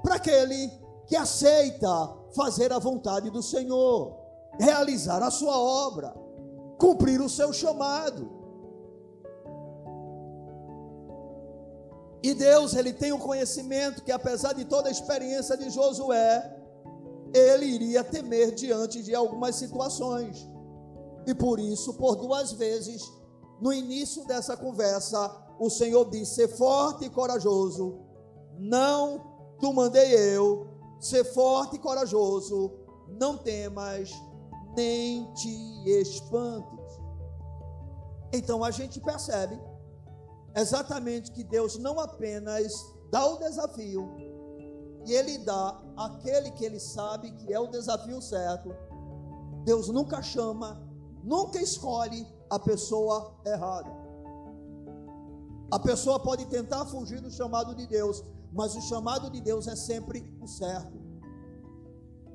[0.03, 0.71] para aquele
[1.07, 1.89] que aceita
[2.35, 4.17] fazer a vontade do Senhor,
[4.59, 6.15] realizar a sua obra,
[6.79, 8.41] cumprir o seu chamado.
[12.23, 16.55] E Deus, ele tem o conhecimento que apesar de toda a experiência de Josué,
[17.33, 20.50] ele iria temer diante de algumas situações.
[21.31, 23.09] E por isso, por duas vezes,
[23.61, 28.01] no início dessa conversa, o Senhor disse: "Ser forte e corajoso,
[28.59, 30.71] não tu mandei eu,
[31.01, 32.71] Ser forte e corajoso,
[33.09, 34.11] não temas,
[34.77, 37.01] nem te espantes.
[38.31, 39.59] Então a gente percebe
[40.55, 42.71] exatamente que Deus não apenas
[43.11, 44.11] dá o desafio,
[45.07, 48.71] e ele dá aquele que ele sabe que é o desafio certo.
[49.65, 50.87] Deus nunca chama,
[51.23, 53.91] nunca escolhe a pessoa errada.
[55.71, 59.77] A pessoa pode tentar fugir do chamado de Deus, mas o chamado de Deus é
[59.77, 60.99] sempre o certo.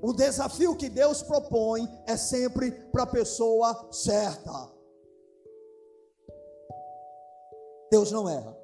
[0.01, 4.71] O desafio que Deus propõe é sempre para a pessoa certa.
[7.91, 8.55] Deus não erra.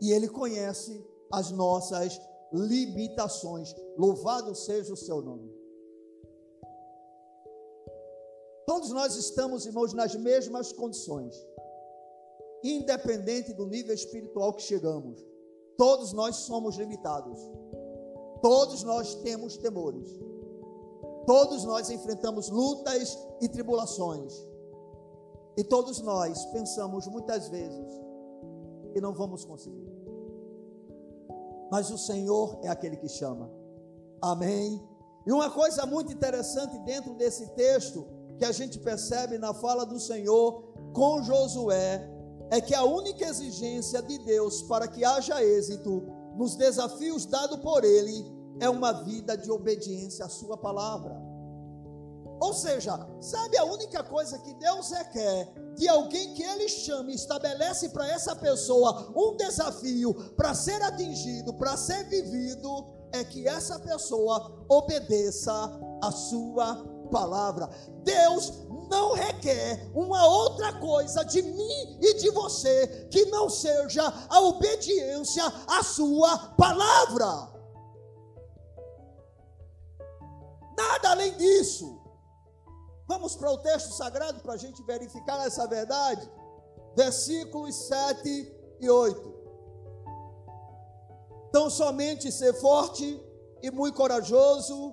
[0.00, 2.20] E Ele conhece as nossas
[2.52, 3.74] limitações.
[3.98, 5.63] Louvado seja o seu nome.
[8.66, 11.34] Todos nós estamos, irmãos, nas mesmas condições,
[12.62, 15.24] independente do nível espiritual que chegamos.
[15.76, 17.38] Todos nós somos limitados.
[18.40, 20.08] Todos nós temos temores.
[21.26, 24.32] Todos nós enfrentamos lutas e tribulações.
[25.56, 28.04] E todos nós pensamos muitas vezes
[28.92, 29.92] que não vamos conseguir.
[31.70, 33.50] Mas o Senhor é aquele que chama.
[34.22, 34.80] Amém.
[35.26, 38.06] E uma coisa muito interessante dentro desse texto
[38.38, 42.10] que a gente percebe na fala do Senhor com Josué
[42.50, 46.02] é que a única exigência de Deus para que haja êxito
[46.36, 48.24] nos desafios dados por Ele
[48.60, 51.20] é uma vida de obediência à Sua palavra.
[52.40, 57.88] Ou seja, sabe a única coisa que Deus requer de alguém que Ele chame estabelece
[57.88, 64.64] para essa pessoa um desafio para ser atingido, para ser vivido, é que essa pessoa
[64.68, 65.52] obedeça
[66.02, 67.68] a Sua palavra.
[68.02, 74.40] Deus não requer uma outra coisa de mim e de você que não seja a
[74.40, 77.54] obediência à Sua palavra.
[80.76, 82.00] Nada além disso.
[83.06, 86.28] Vamos para o texto sagrado para a gente verificar essa verdade.
[86.96, 89.34] Versículos 7 e 8.
[91.48, 93.22] Então somente ser forte
[93.62, 94.92] e muito corajoso,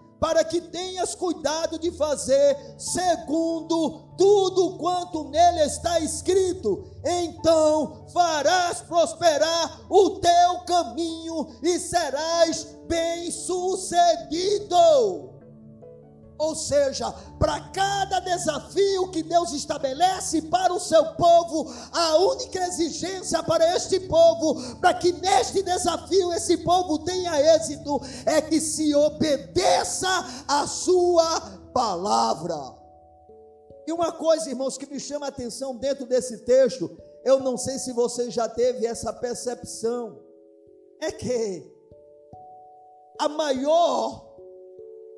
[0.21, 6.85] para que tenhas cuidado de fazer segundo tudo quanto nele está escrito.
[7.03, 15.30] Então farás prosperar o teu caminho e serás bem-sucedido.
[16.41, 23.43] Ou seja, para cada desafio que Deus estabelece para o seu povo, a única exigência
[23.43, 30.09] para este povo, para que neste desafio esse povo tenha êxito, é que se obedeça
[30.47, 31.41] a sua
[31.75, 32.57] palavra.
[33.85, 36.89] E uma coisa, irmãos, que me chama a atenção dentro desse texto,
[37.23, 40.19] eu não sei se você já teve essa percepção,
[40.99, 41.71] é que
[43.19, 44.30] a maior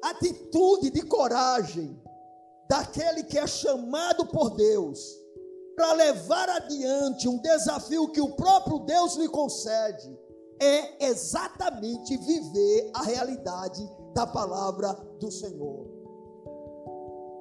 [0.09, 1.99] atitude de coragem
[2.69, 4.99] daquele que é chamado por Deus
[5.75, 10.17] para levar adiante um desafio que o próprio Deus lhe concede
[10.61, 15.87] é exatamente viver a realidade da palavra do Senhor.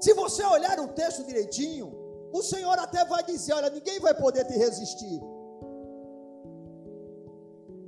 [0.00, 1.92] Se você olhar o texto direitinho,
[2.32, 5.20] o Senhor até vai dizer: Olha, ninguém vai poder te resistir.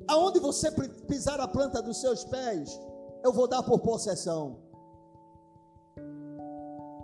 [0.07, 0.71] Aonde você
[1.09, 2.79] pisar a planta dos seus pés,
[3.25, 4.64] eu vou dar por possessão.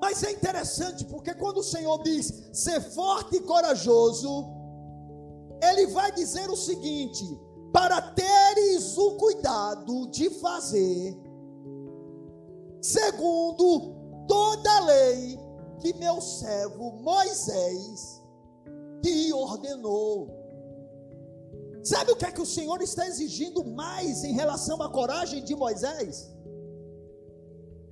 [0.00, 4.46] Mas é interessante porque quando o Senhor diz ser forte e corajoso,
[5.62, 7.38] Ele vai dizer o seguinte:
[7.72, 11.16] para teres o cuidado de fazer,
[12.80, 13.94] segundo
[14.26, 15.38] toda a lei
[15.80, 18.22] que meu servo Moisés
[19.02, 20.40] te ordenou.
[21.82, 25.56] Sabe o que é que o Senhor está exigindo mais em relação à coragem de
[25.56, 26.29] Moisés?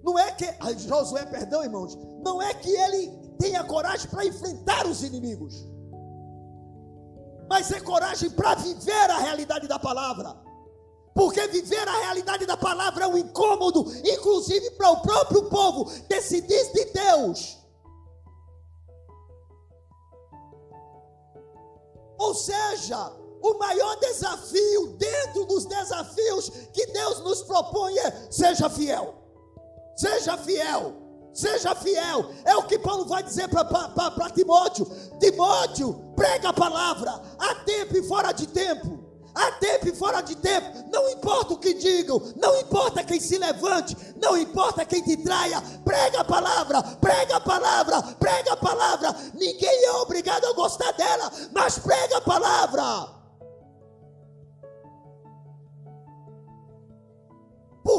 [0.03, 0.47] Não é que,
[0.79, 5.67] Josué, perdão, irmãos, não é que ele tenha coragem para enfrentar os inimigos,
[7.49, 10.37] mas é coragem para viver a realidade da palavra.
[11.15, 16.73] Porque viver a realidade da palavra é um incômodo, inclusive para o próprio povo diz
[16.73, 17.59] de Deus.
[22.19, 29.18] Ou seja, o maior desafio dentro dos desafios que Deus nos propõe é: seja fiel.
[29.99, 30.95] Seja fiel.
[31.35, 32.31] Seja fiel.
[32.45, 34.87] É o que Paulo vai dizer para Timóteo.
[35.19, 39.09] Timóteo, prega a palavra, a tempo e fora de tempo.
[39.35, 43.39] a tempo e fora de tempo, não importa o que digam, não importa quem se
[43.39, 49.15] levante, não importa quem te traia, prega a palavra, prega a palavra, prega a palavra.
[49.35, 53.18] Ninguém é obrigado a gostar dela, mas prega a palavra.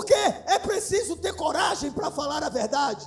[0.09, 3.05] Porque é preciso ter coragem para falar a verdade.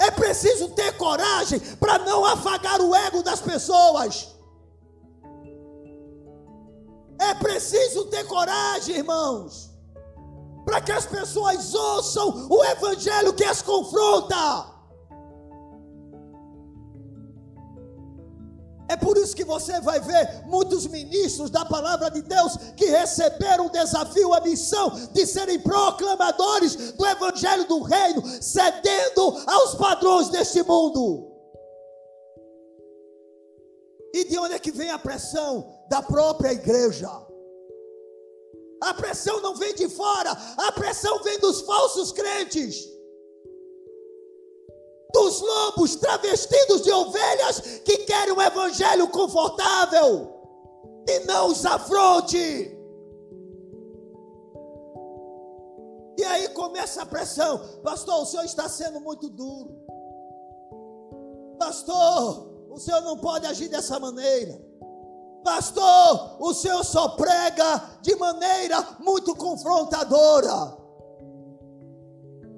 [0.00, 4.34] É preciso ter coragem para não afagar o ego das pessoas.
[7.20, 9.70] É preciso ter coragem, irmãos,
[10.64, 14.77] para que as pessoas ouçam o evangelho que as confronta.
[18.88, 23.66] É por isso que você vai ver muitos ministros da palavra de Deus que receberam
[23.66, 30.62] o desafio, a missão de serem proclamadores do evangelho do reino, cedendo aos padrões deste
[30.62, 31.30] mundo.
[34.14, 35.70] E de onde é que vem a pressão?
[35.90, 37.10] Da própria igreja.
[38.82, 42.97] A pressão não vem de fora, a pressão vem dos falsos crentes
[45.18, 50.32] dos lobos travestidos de ovelhas que querem um evangelho confortável
[51.08, 52.76] e não os afronte.
[56.16, 58.22] E aí começa a pressão, pastor.
[58.22, 59.70] O senhor está sendo muito duro,
[61.58, 62.48] pastor.
[62.70, 64.62] O senhor não pode agir dessa maneira.
[65.42, 70.76] Pastor, o senhor só prega de maneira muito confrontadora.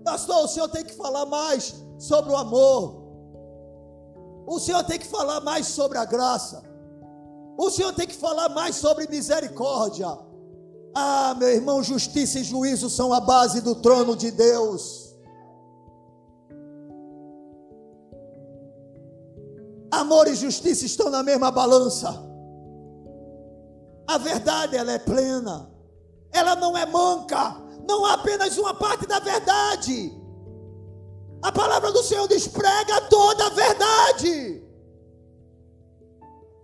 [0.04, 3.01] Pastor, o senhor tem que falar mais sobre o amor.
[4.46, 6.62] O Senhor tem que falar mais sobre a graça.
[7.57, 10.09] O Senhor tem que falar mais sobre misericórdia.
[10.94, 15.14] Ah, meu irmão, justiça e juízo são a base do trono de Deus.
[19.90, 22.09] Amor e justiça estão na mesma balança.
[24.09, 25.70] A verdade ela é plena.
[26.32, 27.57] Ela não é manca.
[27.86, 30.19] Não há apenas uma parte da verdade.
[31.43, 34.62] A palavra do Senhor diz: prega toda a verdade.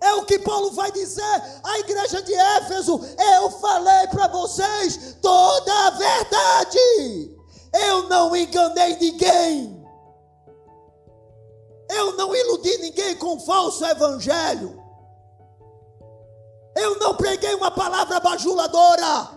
[0.00, 3.00] É o que Paulo vai dizer à igreja de Éfeso.
[3.38, 7.36] Eu falei para vocês toda a verdade.
[7.72, 9.84] Eu não enganei ninguém.
[11.88, 14.82] Eu não iludi ninguém com falso evangelho.
[16.76, 19.35] Eu não preguei uma palavra bajuladora.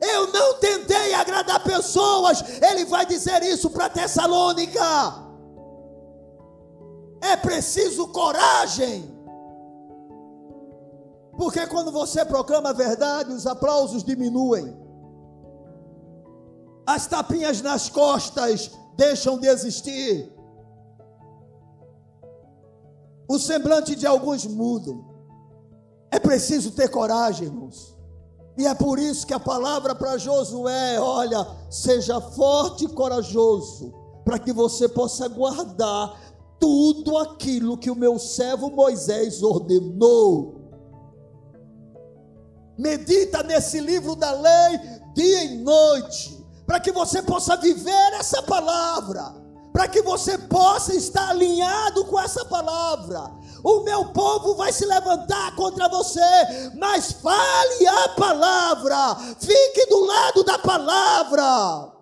[0.00, 2.42] Eu não tentei agradar pessoas.
[2.62, 4.80] Ele vai dizer isso para Tessalônica.
[7.20, 9.14] É preciso coragem.
[11.36, 14.76] Porque quando você proclama a verdade, os aplausos diminuem.
[16.86, 20.32] As tapinhas nas costas deixam de existir.
[23.28, 24.92] O semblante de alguns muda.
[26.10, 27.95] É preciso ter coragem, irmãos.
[28.56, 33.92] E é por isso que a palavra para Josué, é, olha, seja forte e corajoso,
[34.24, 36.18] para que você possa guardar
[36.58, 40.54] tudo aquilo que o meu servo Moisés ordenou.
[42.78, 44.80] Medita nesse livro da lei
[45.14, 49.34] dia e noite, para que você possa viver essa palavra,
[49.72, 53.30] para que você possa estar alinhado com essa palavra,
[53.68, 56.20] o meu povo vai se levantar contra você,
[56.76, 61.92] mas fale a palavra, fique do lado da palavra.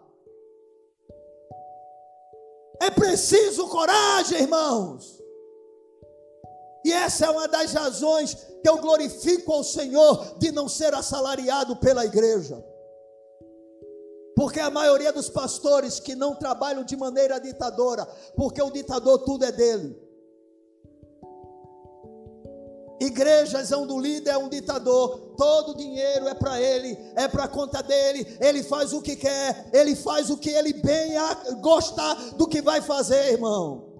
[2.83, 5.19] É preciso coragem, irmãos.
[6.85, 11.77] E essa é uma das razões que eu glorifico ao Senhor de não ser assalariado
[11.77, 12.63] pela igreja.
[14.37, 18.05] Porque a maioria dos pastores que não trabalham de maneira ditadora,
[18.37, 20.04] porque o ditador tudo é dele.
[23.05, 27.45] Igrejas onde o líder é um ditador, todo o dinheiro é para ele, é para
[27.45, 31.13] a conta dele, ele faz o que quer, ele faz o que ele bem
[31.61, 33.93] gostar do que vai fazer, irmão.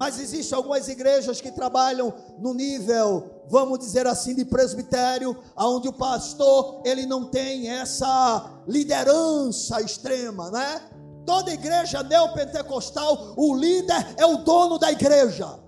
[0.00, 5.92] Mas existem algumas igrejas que trabalham no nível, vamos dizer assim, de presbitério, onde o
[5.92, 10.80] pastor ele não tem essa liderança extrema, né?
[11.26, 15.67] Toda igreja neopentecostal, o líder é o dono da igreja.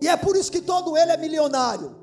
[0.00, 2.00] E é por isso que todo ele é milionário.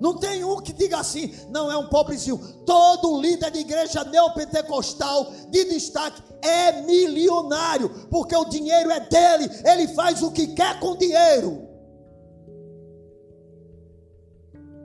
[0.00, 2.38] Não tem um que diga assim, não é um pobrezinho.
[2.66, 9.88] Todo líder de igreja neopentecostal de destaque é milionário, porque o dinheiro é dele, ele
[9.88, 11.68] faz o que quer com dinheiro.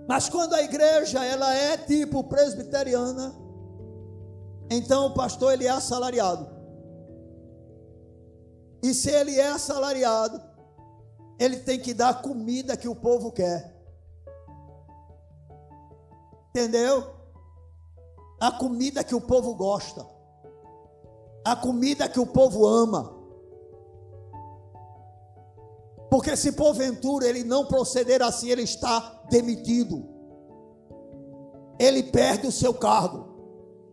[0.07, 3.35] Mas quando a igreja ela é tipo presbiteriana,
[4.69, 6.49] então o pastor ele é assalariado.
[8.81, 10.41] E se ele é assalariado,
[11.39, 13.73] ele tem que dar a comida que o povo quer.
[16.49, 17.15] Entendeu?
[18.39, 20.05] A comida que o povo gosta.
[21.45, 23.17] A comida que o povo ama.
[26.09, 30.05] Porque se porventura ele não proceder assim, ele está demitido.
[31.79, 33.29] Ele perde o seu cargo.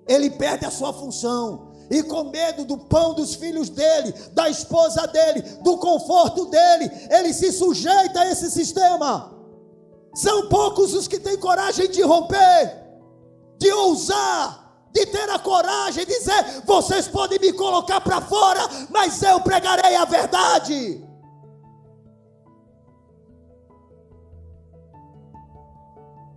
[0.08, 1.65] Ele perde a sua função.
[1.90, 7.32] E com medo do pão dos filhos dele, da esposa dele, do conforto dele, ele
[7.32, 9.32] se sujeita a esse sistema.
[10.14, 12.84] São poucos os que têm coragem de romper,
[13.58, 18.60] de ousar, de ter a coragem de dizer: vocês podem me colocar para fora,
[18.90, 21.04] mas eu pregarei a verdade.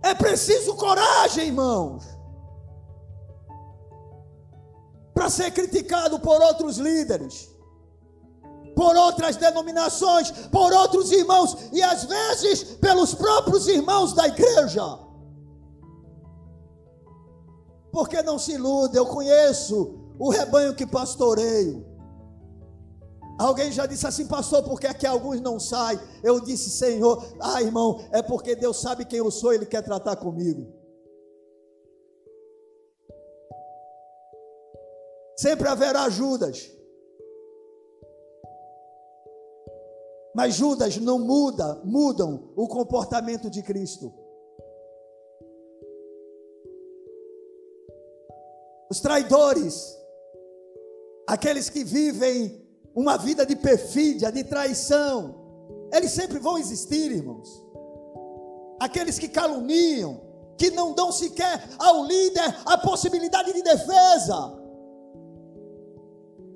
[0.02, 2.19] É preciso coragem, irmãos.
[5.20, 7.50] Para ser criticado por outros líderes,
[8.74, 14.98] por outras denominações, por outros irmãos e às vezes pelos próprios irmãos da igreja.
[17.92, 21.86] Porque não se ilude, eu conheço o rebanho que pastoreio.
[23.38, 26.00] Alguém já disse assim, pastor, por que é que alguns não saem?
[26.22, 30.16] Eu disse, Senhor, ah, irmão, é porque Deus sabe quem eu sou, Ele quer tratar
[30.16, 30.79] comigo.
[35.40, 36.70] Sempre haverá Judas.
[40.34, 44.12] Mas Judas não muda, mudam o comportamento de Cristo.
[48.90, 49.96] Os traidores,
[51.26, 55.88] aqueles que vivem uma vida de perfídia, de traição.
[55.90, 57.48] Eles sempre vão existir, irmãos.
[58.78, 60.20] Aqueles que caluniam,
[60.58, 64.59] que não dão sequer ao líder a possibilidade de defesa.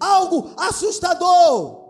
[0.05, 1.82] Algo assustador.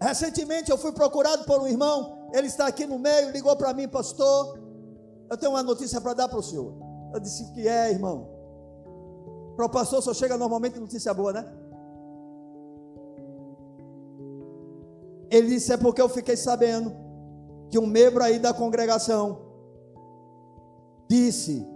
[0.00, 3.86] Recentemente eu fui procurado por um irmão, ele está aqui no meio, ligou para mim,
[3.86, 4.58] pastor.
[5.30, 6.74] Eu tenho uma notícia para dar para o senhor.
[7.12, 8.28] Eu disse que é, irmão.
[9.54, 11.44] Para o pastor só chega normalmente notícia boa, né?
[15.30, 16.94] Ele disse: É porque eu fiquei sabendo
[17.70, 19.40] que um membro aí da congregação
[21.08, 21.66] disse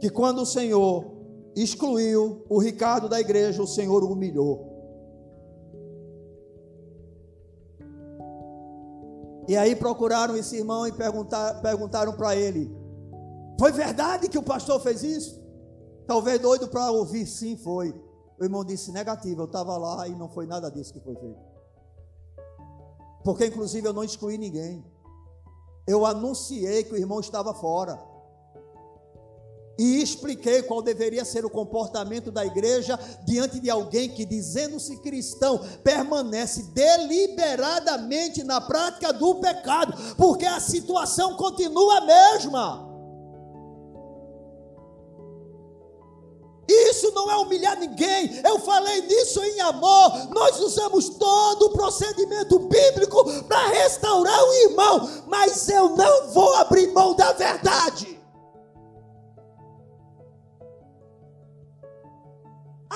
[0.00, 1.15] que quando o Senhor
[1.56, 4.76] excluiu o Ricardo da igreja, o Senhor o humilhou.
[9.48, 12.70] E aí procuraram esse irmão e perguntar, perguntaram para ele:
[13.58, 15.42] Foi verdade que o pastor fez isso?
[16.06, 17.94] Talvez doido para ouvir, sim, foi.
[18.38, 21.40] O irmão disse: Negativo, eu estava lá e não foi nada disso que foi feito.
[23.24, 24.84] Porque, inclusive, eu não excluí ninguém.
[25.86, 27.98] Eu anunciei que o irmão estava fora.
[29.78, 35.60] E expliquei qual deveria ser o comportamento da igreja diante de alguém que, dizendo-se cristão,
[35.84, 42.86] permanece deliberadamente na prática do pecado, porque a situação continua a mesma.
[46.68, 48.40] Isso não é humilhar ninguém.
[48.44, 50.28] Eu falei nisso em amor.
[50.30, 56.88] Nós usamos todo o procedimento bíblico para restaurar o irmão, mas eu não vou abrir
[56.92, 58.15] mão da verdade.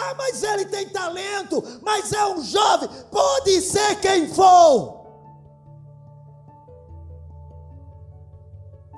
[0.03, 2.89] Ah, mas ele tem talento, mas é um jovem.
[3.11, 5.01] Pode ser quem for.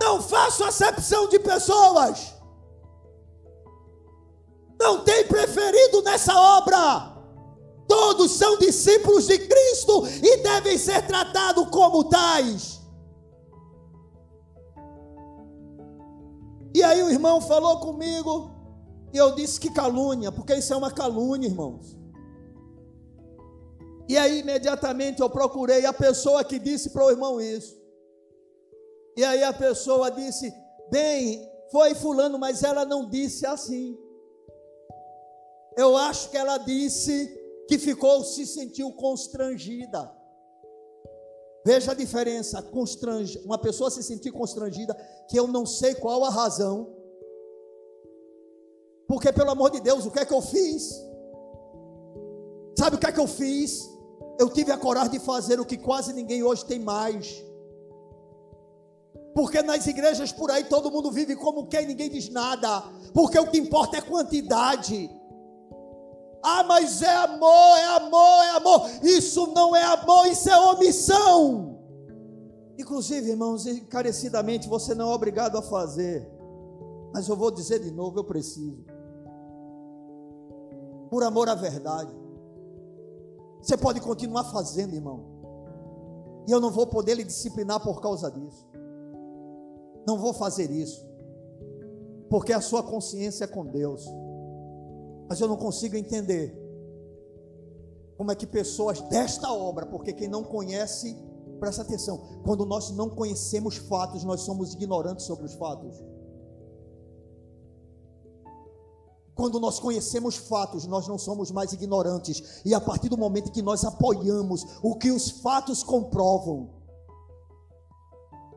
[0.00, 2.32] Não faço acepção de pessoas
[4.82, 7.12] não tem preferido nessa obra.
[7.86, 12.80] Todos são discípulos de Cristo e devem ser tratados como tais.
[16.74, 18.50] E aí o irmão falou comigo
[19.12, 21.96] e eu disse que calúnia, porque isso é uma calúnia, irmãos.
[24.08, 27.80] E aí imediatamente eu procurei a pessoa que disse para o irmão isso.
[29.16, 30.52] E aí a pessoa disse:
[30.90, 33.98] "Bem, foi fulano, mas ela não disse assim".
[35.76, 40.10] Eu acho que ela disse que ficou, se sentiu constrangida.
[41.64, 44.94] Veja a diferença, constrange, uma pessoa se sentir constrangida,
[45.28, 47.01] que eu não sei qual a razão.
[49.12, 50.90] Porque, pelo amor de Deus, o que é que eu fiz?
[52.78, 53.86] Sabe o que é que eu fiz?
[54.40, 57.44] Eu tive a coragem de fazer o que quase ninguém hoje tem mais.
[59.34, 62.84] Porque nas igrejas por aí todo mundo vive como quem ninguém diz nada.
[63.12, 65.10] Porque o que importa é quantidade.
[66.42, 68.90] Ah, mas é amor, é amor, é amor.
[69.02, 71.78] Isso não é amor, isso é omissão.
[72.78, 76.26] Inclusive, irmãos, encarecidamente você não é obrigado a fazer.
[77.12, 78.90] Mas eu vou dizer de novo, eu preciso.
[81.12, 82.10] Por amor à verdade.
[83.60, 85.20] Você pode continuar fazendo, irmão.
[86.48, 88.66] E eu não vou poder lhe disciplinar por causa disso.
[90.06, 91.06] Não vou fazer isso.
[92.30, 94.06] Porque a sua consciência é com Deus.
[95.28, 96.58] Mas eu não consigo entender
[98.16, 101.14] como é que pessoas desta obra, porque quem não conhece,
[101.60, 106.02] presta atenção, quando nós não conhecemos fatos, nós somos ignorantes sobre os fatos.
[109.34, 112.60] Quando nós conhecemos fatos, nós não somos mais ignorantes.
[112.64, 116.70] E a partir do momento que nós apoiamos o que os fatos comprovam,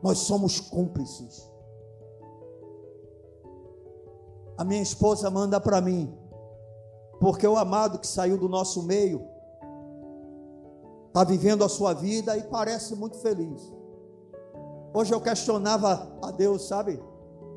[0.03, 1.49] nós somos cúmplices.
[4.57, 6.13] A minha esposa manda para mim,
[7.19, 9.25] porque o amado que saiu do nosso meio
[11.07, 13.73] está vivendo a sua vida e parece muito feliz.
[14.93, 17.01] Hoje eu questionava a Deus, sabe?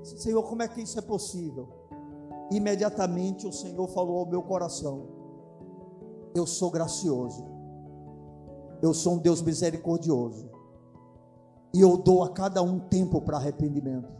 [0.03, 1.78] Senhor, como é que isso é possível?
[2.51, 5.07] Imediatamente o Senhor falou ao meu coração:
[6.35, 7.45] Eu sou gracioso,
[8.83, 10.51] eu sou um Deus misericordioso,
[11.75, 14.18] e eu dou a cada um tempo para arrependimento.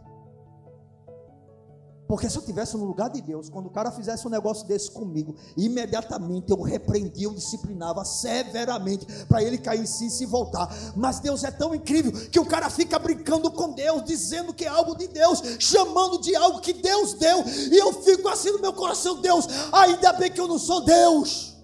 [2.09, 4.89] Porque se eu tivesse no lugar de Deus, quando o cara fizesse um negócio desse
[4.89, 10.75] comigo, imediatamente eu repreendia, eu disciplinava severamente para ele cair em si e se voltar.
[10.95, 14.67] Mas Deus é tão incrível que o cara fica brincando com Deus, dizendo que é
[14.67, 18.73] algo de Deus, chamando de algo que Deus deu, e eu fico assim no meu
[18.73, 21.55] coração, Deus, ainda bem que eu não sou Deus.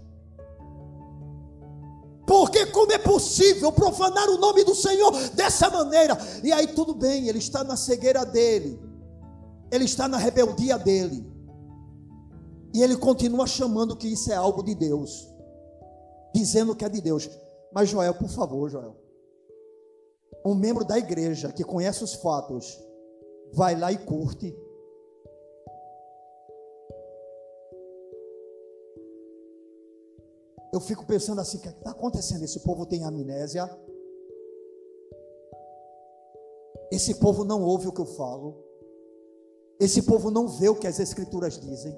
[2.27, 6.15] Porque como é possível profanar o nome do Senhor dessa maneira?
[6.43, 8.93] E aí tudo bem, ele está na cegueira dele
[9.71, 11.25] ele está na rebeldia dele.
[12.73, 15.33] E ele continua chamando que isso é algo de Deus.
[16.33, 17.29] Dizendo que é de Deus.
[17.73, 18.95] Mas Joel, por favor, Joel.
[20.45, 22.77] Um membro da igreja que conhece os fatos,
[23.53, 24.55] vai lá e curte.
[30.73, 32.43] Eu fico pensando assim: o que é está acontecendo?
[32.43, 33.69] Esse povo tem amnésia.
[36.91, 38.64] Esse povo não ouve o que eu falo.
[39.79, 41.95] Esse povo não vê o que as Escrituras dizem.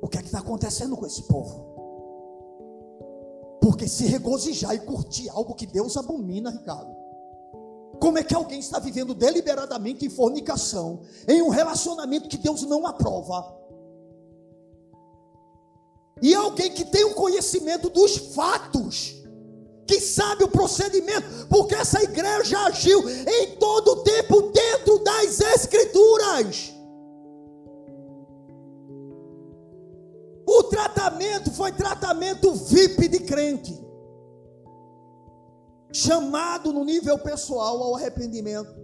[0.00, 1.74] O que é que está acontecendo com esse povo?
[3.60, 6.94] Porque se regozijar e curtir algo que Deus abomina, Ricardo.
[8.00, 12.86] Como é que alguém está vivendo deliberadamente em fornicação, em um relacionamento que Deus não
[12.86, 13.56] aprova?
[16.20, 19.23] E alguém que tem o conhecimento dos fatos,
[19.86, 26.72] que sabe o procedimento, porque essa igreja agiu em todo o tempo dentro das Escrituras.
[30.46, 33.78] O tratamento foi tratamento VIP de crente,
[35.92, 38.74] chamado no nível pessoal ao arrependimento,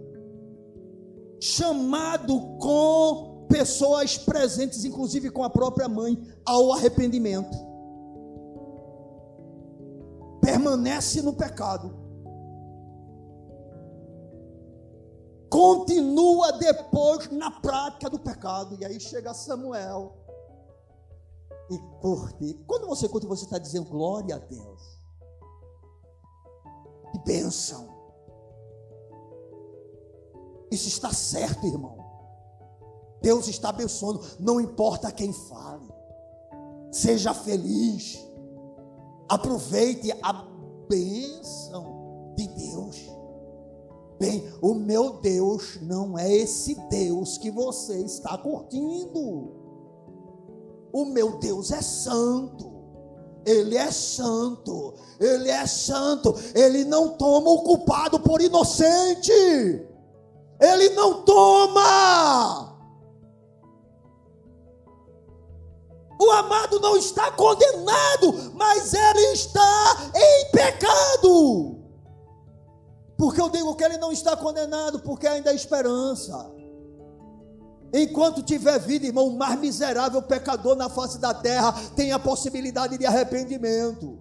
[1.39, 7.70] chamado com pessoas presentes, inclusive com a própria mãe, ao arrependimento
[10.61, 11.91] permanece no pecado,
[15.49, 20.15] continua depois na prática do pecado, e aí chega Samuel
[21.69, 22.53] e curte.
[22.67, 24.99] Quando você curte, você está dizendo glória a Deus,
[27.11, 27.89] que bênção.
[30.71, 31.97] Isso está certo, irmão.
[33.21, 35.87] Deus está abençoando, não importa quem fale,
[36.91, 38.19] seja feliz.
[39.27, 40.50] Aproveite a
[40.91, 42.97] bênção de Deus.
[44.19, 49.51] Bem, o meu Deus não é esse Deus que você está curtindo.
[50.91, 52.69] O meu Deus é santo.
[53.45, 54.93] Ele é santo.
[55.19, 56.35] Ele é santo.
[56.53, 59.31] Ele não toma o culpado por inocente.
[59.31, 62.70] Ele não toma.
[66.21, 71.79] O amado não está condenado, mas ele está em pecado.
[73.17, 76.53] Porque eu digo que ele não está condenado, porque ainda há esperança.
[77.91, 82.99] Enquanto tiver vida, irmão, o mais miserável pecador na face da terra tem a possibilidade
[82.99, 84.19] de arrependimento.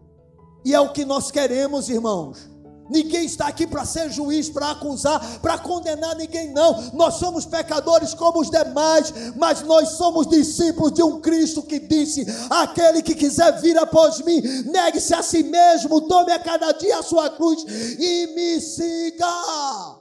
[0.64, 2.48] E é o que nós queremos, irmãos.
[2.90, 6.90] Ninguém está aqui para ser juiz, para acusar, para condenar ninguém, não.
[6.92, 12.26] Nós somos pecadores como os demais, mas nós somos discípulos de um Cristo que disse:
[12.50, 17.02] aquele que quiser vir após mim, negue-se a si mesmo, tome a cada dia a
[17.02, 17.64] sua cruz
[17.98, 20.00] e me siga.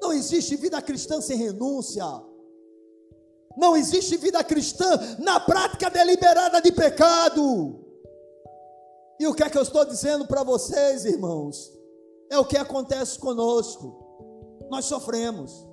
[0.00, 2.04] Não existe vida cristã sem renúncia.
[3.56, 7.83] Não existe vida cristã na prática deliberada de pecado.
[9.18, 11.72] E o que é que eu estou dizendo para vocês, irmãos?
[12.30, 14.02] É o que acontece conosco.
[14.70, 15.66] Nós sofremos,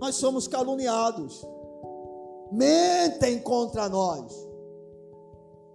[0.00, 1.46] nós somos caluniados,
[2.50, 4.32] mentem contra nós,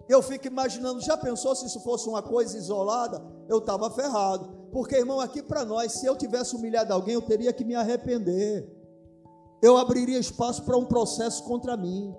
[0.08, 3.22] Eu fico imaginando, já pensou se isso fosse uma coisa isolada?
[3.48, 4.68] Eu estava ferrado.
[4.70, 8.68] Porque, irmão, aqui para nós, se eu tivesse humilhado alguém, eu teria que me arrepender.
[9.62, 12.14] Eu abriria espaço para um processo contra mim.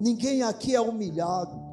[0.00, 1.67] Ninguém aqui é humilhado.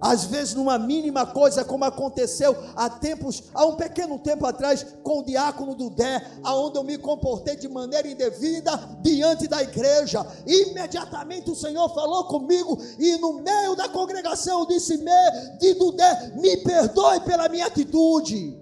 [0.00, 5.20] Às vezes, numa mínima coisa, como aconteceu há tempos, há um pequeno tempo atrás, com
[5.20, 10.24] o diácono do Dé, aonde eu me comportei de maneira indevida diante da igreja.
[10.46, 16.56] Imediatamente o Senhor falou comigo, e no meio da congregação disse: me, de Dudé, me
[16.58, 18.56] perdoe pela minha atitude,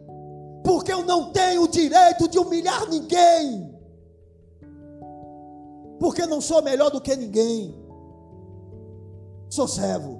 [0.64, 3.78] porque eu não tenho o direito de humilhar ninguém,
[6.00, 7.78] porque não sou melhor do que ninguém,
[9.50, 10.15] sou servo.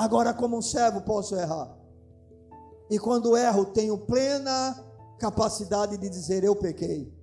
[0.00, 1.76] Agora, como um servo, posso errar.
[2.88, 4.82] E quando erro, tenho plena
[5.18, 7.14] capacidade de dizer: Eu pequei.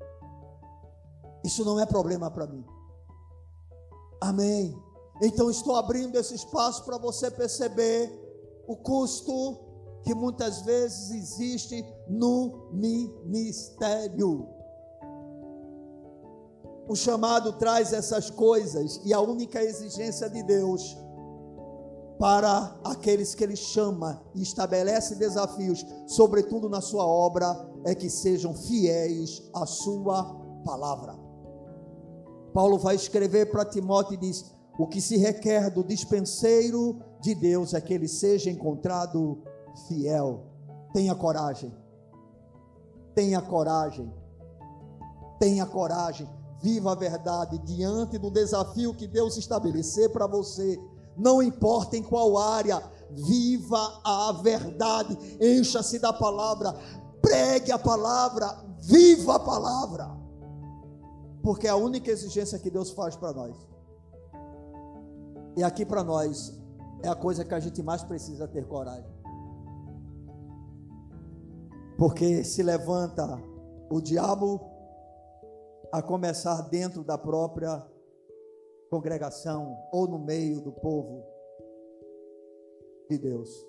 [1.44, 2.64] Isso não é problema para mim.
[4.22, 4.80] Amém.
[5.24, 8.12] Então, estou abrindo esse espaço para você perceber
[8.68, 9.58] o custo
[10.04, 14.48] que muitas vezes existe no ministério.
[16.88, 20.96] O chamado traz essas coisas e a única exigência de Deus
[22.20, 27.56] para aqueles que ele chama e estabelece desafios, sobretudo na sua obra,
[27.86, 30.24] é que sejam fiéis à sua
[30.66, 31.16] palavra.
[32.54, 34.46] Paulo vai escrever para Timóteo e diz:
[34.80, 39.44] O que se requer do dispenseiro de Deus é que ele seja encontrado
[39.88, 40.46] fiel.
[40.94, 41.72] Tenha coragem.
[43.14, 44.12] Tenha coragem.
[45.40, 46.28] Tenha coragem.
[46.60, 50.80] Viva a verdade diante do desafio que Deus estabelecer para você
[51.18, 56.74] não importa em qual área, viva a verdade, encha-se da palavra,
[57.22, 58.48] pregue a palavra,
[58.80, 60.10] viva a palavra,
[61.42, 63.56] porque é a única exigência que Deus faz para nós.
[65.56, 66.54] E aqui para nós
[67.02, 69.18] é a coisa que a gente mais precisa ter coragem.
[71.98, 73.42] Porque se levanta
[73.90, 74.62] o diabo
[75.92, 77.84] a começar dentro da própria
[78.90, 81.24] congregação ou no meio do povo
[83.10, 83.66] de Deus.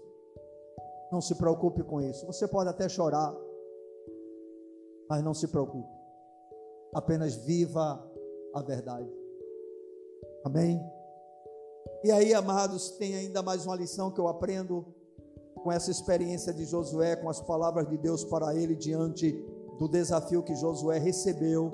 [1.10, 2.26] Não se preocupe com isso.
[2.26, 3.34] Você pode até chorar,
[5.08, 5.88] mas não se preocupe.
[6.94, 8.04] Apenas viva
[8.54, 9.10] a verdade.
[10.44, 10.80] Amém?
[12.04, 14.86] E aí, amados, tem ainda mais uma lição que eu aprendo
[15.62, 19.32] com essa experiência de Josué, com as palavras de Deus para ele diante
[19.78, 21.72] do desafio que Josué recebeu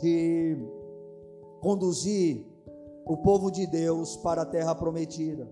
[0.00, 0.56] de
[1.60, 2.51] conduzir
[3.06, 5.48] o povo de Deus para a terra prometida.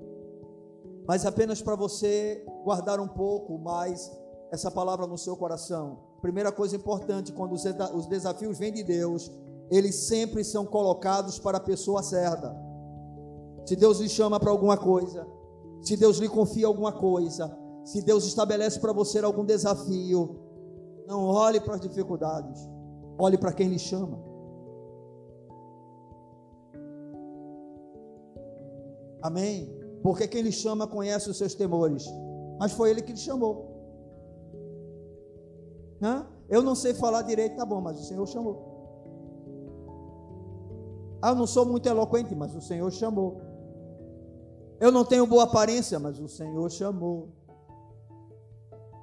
[1.07, 4.11] Mas apenas para você guardar um pouco mais
[4.51, 5.98] essa palavra no seu coração.
[6.20, 9.30] Primeira coisa importante, quando os desafios vêm de Deus,
[9.70, 12.55] eles sempre são colocados para a pessoa certa.
[13.64, 15.26] Se Deus lhe chama para alguma coisa,
[15.80, 20.38] se Deus lhe confia alguma coisa, se Deus estabelece para você algum desafio,
[21.07, 22.68] não olhe para as dificuldades,
[23.18, 24.30] olhe para quem lhe chama.
[29.23, 29.71] Amém?
[30.03, 32.05] Porque quem lhe chama conhece os seus temores.
[32.59, 33.71] Mas foi ele que lhe chamou.
[36.03, 36.27] Hã?
[36.49, 38.71] Eu não sei falar direito, tá bom, mas o Senhor chamou.
[41.23, 43.41] Ah, eu não sou muito eloquente, mas o Senhor chamou.
[44.81, 47.29] Eu não tenho boa aparência, mas o Senhor chamou.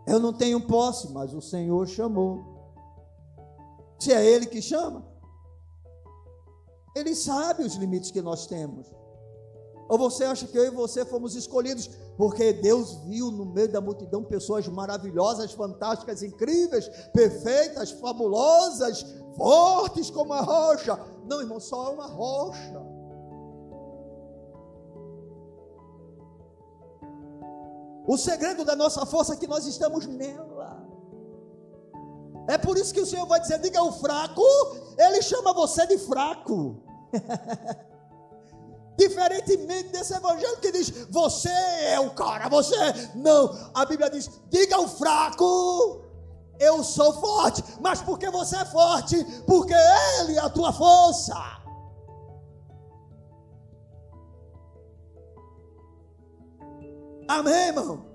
[0.07, 2.57] Eu não tenho posse, mas o Senhor chamou.
[3.99, 5.05] Se é Ele que chama,
[6.95, 8.91] Ele sabe os limites que nós temos.
[9.89, 13.79] Ou você acha que eu e você fomos escolhidos porque Deus viu no meio da
[13.79, 20.99] multidão pessoas maravilhosas, fantásticas, incríveis, perfeitas, fabulosas, fortes como a rocha?
[21.25, 22.97] Não, irmão, só é uma rocha.
[28.07, 30.85] O segredo da nossa força é que nós estamos nela.
[32.49, 34.41] É por isso que o Senhor vai dizer: diga o fraco,
[34.97, 36.81] Ele chama você de fraco.
[38.97, 42.75] Diferentemente desse evangelho que diz, você é o cara, você.
[43.13, 46.01] Não, a Bíblia diz, diga ao fraco,
[46.59, 47.63] eu sou forte.
[47.79, 49.23] Mas porque você é forte?
[49.45, 49.75] Porque
[50.19, 51.35] Ele é a tua força.
[57.27, 58.05] Amém, irmão?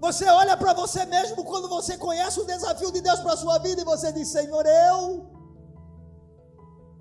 [0.00, 3.58] Você olha para você mesmo quando você conhece o desafio de Deus para a sua
[3.58, 5.41] vida e você diz: Senhor, eu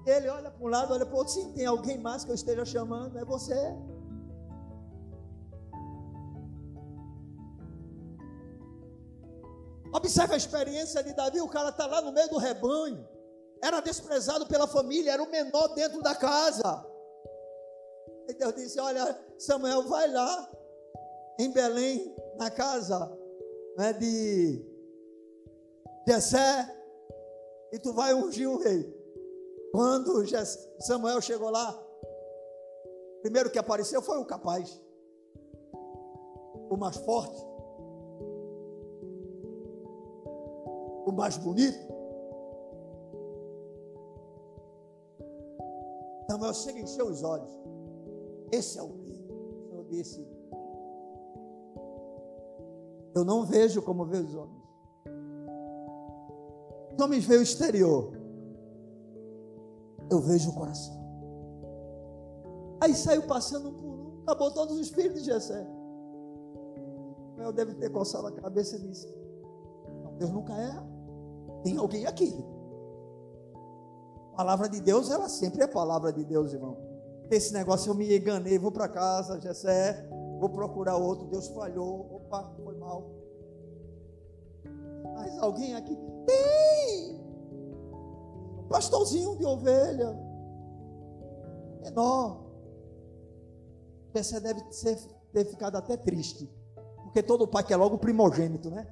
[0.06, 2.36] ele olha para um lado, olha para o outro, sim, tem alguém mais que eu
[2.36, 3.56] esteja chamando, é você.
[9.94, 13.08] Observe a experiência de Davi, o cara está lá no meio do rebanho,
[13.62, 16.86] era desprezado pela família, era o menor dentro da casa.
[18.28, 20.50] E Deus disse: Olha, Samuel, vai lá
[21.38, 23.12] em Belém, na casa
[23.78, 24.66] né, de
[26.08, 26.68] Jessé,
[27.72, 29.01] e tu vai ungir o rei.
[29.72, 30.24] Quando
[30.80, 31.82] Samuel chegou lá,
[33.22, 34.82] primeiro que apareceu foi o capaz,
[36.70, 37.42] o mais forte,
[41.06, 41.92] o mais bonito.
[46.30, 47.52] Samuel chega e encheu os olhos.
[48.52, 49.26] Esse é o rei.
[49.70, 50.28] Senhor disse:
[53.16, 54.62] Eu não vejo como vê os homens.
[56.94, 58.21] Os homens veem o exterior.
[60.12, 60.94] Eu vejo o coração.
[62.82, 65.66] Aí saiu passando um por um, acabou todos os filhos de Jessé.
[67.38, 69.08] Eu deve ter coçado a cabeça e disse:
[70.04, 70.86] Não, Deus nunca erra.
[71.64, 72.46] Tem alguém aqui.
[74.34, 76.78] A palavra de Deus, ela sempre é palavra de Deus, irmão.
[77.30, 80.06] Esse negócio eu me enganei, vou para casa, Jessé,
[80.38, 83.10] vou procurar outro, Deus falhou, opa, foi mal.
[85.16, 85.96] Mas alguém aqui
[86.26, 86.61] tem
[88.72, 90.18] pastorzinho de ovelha,
[91.82, 92.50] menor.
[94.16, 94.98] Jessé deve ser,
[95.32, 96.50] ter ficado até triste,
[97.04, 98.88] porque todo pai quer logo o primogênito, né?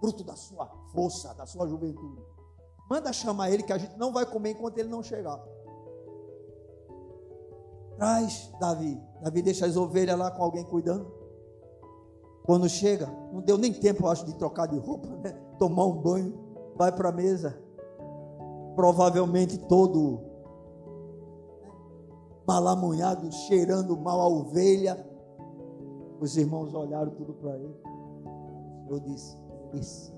[0.00, 2.22] Fruto da sua força, da sua juventude.
[2.90, 5.42] Manda chamar ele que a gente não vai comer enquanto ele não chegar.
[7.96, 9.00] Traz Davi.
[9.22, 11.10] Davi deixa as ovelhas lá com alguém cuidando.
[12.44, 15.32] Quando chega, não deu nem tempo, eu acho, de trocar de roupa, né?
[15.58, 16.43] Tomar um banho,
[16.76, 17.58] vai para a mesa.
[18.74, 20.20] Provavelmente todo
[22.46, 25.06] malamunhado, cheirando mal a ovelha.
[26.20, 27.74] Os irmãos olharam tudo para ele.
[28.88, 29.36] Eu disse:
[29.74, 30.12] Esse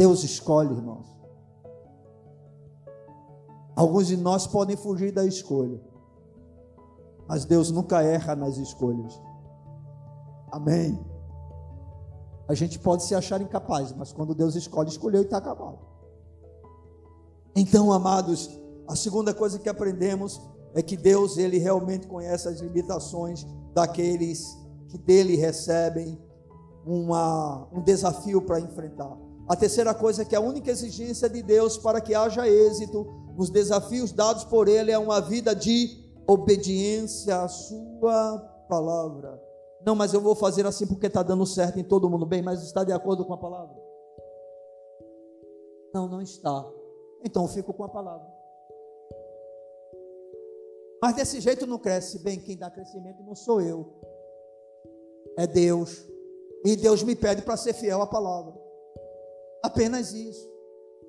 [0.00, 1.06] Deus escolhe, irmãos.
[3.76, 5.78] Alguns de nós podem fugir da escolha,
[7.28, 9.20] mas Deus nunca erra nas escolhas.
[10.50, 10.98] Amém.
[12.50, 15.78] A gente pode se achar incapaz, mas quando Deus escolhe, escolheu e está acabado.
[17.54, 18.50] Então, amados,
[18.88, 20.40] a segunda coisa que aprendemos
[20.74, 26.20] é que Deus, Ele realmente conhece as limitações daqueles que dele recebem
[26.84, 29.16] uma, um desafio para enfrentar.
[29.48, 33.48] A terceira coisa é que a única exigência de Deus para que haja êxito nos
[33.48, 38.38] desafios dados por Ele é uma vida de obediência à Sua
[38.68, 39.49] palavra.
[39.84, 42.26] Não, mas eu vou fazer assim porque está dando certo em todo mundo.
[42.26, 43.76] Bem, mas está de acordo com a palavra?
[45.94, 46.66] Não, não está.
[47.24, 48.26] Então eu fico com a palavra.
[51.02, 52.18] Mas desse jeito não cresce.
[52.18, 53.94] Bem, quem dá crescimento não sou eu,
[55.36, 56.06] é Deus.
[56.64, 58.54] E Deus me pede para ser fiel à palavra.
[59.62, 60.48] Apenas isso.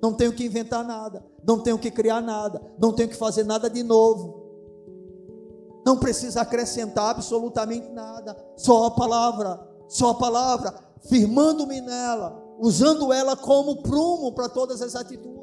[0.02, 3.70] Não tenho que inventar nada, não tenho que criar nada, não tenho que fazer nada
[3.70, 4.41] de novo.
[5.84, 10.74] Não precisa acrescentar absolutamente nada, só a palavra, só a palavra,
[11.08, 15.42] firmando-me nela, usando ela como prumo para todas as atitudes.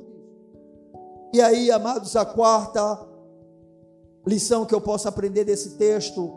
[1.34, 3.08] E aí, amados, a quarta
[4.26, 6.32] lição que eu posso aprender desse texto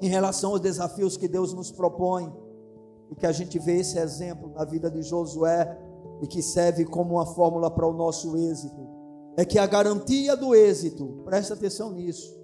[0.00, 2.32] em relação aos desafios que Deus nos propõe
[3.10, 5.78] e que a gente vê esse exemplo na vida de Josué
[6.20, 8.86] e que serve como uma fórmula para o nosso êxito.
[9.36, 12.34] É que a garantia do êxito, presta atenção nisso,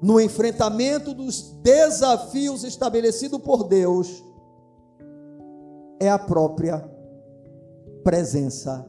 [0.00, 4.22] no enfrentamento dos desafios estabelecidos por Deus,
[6.00, 6.88] é a própria
[8.04, 8.88] presença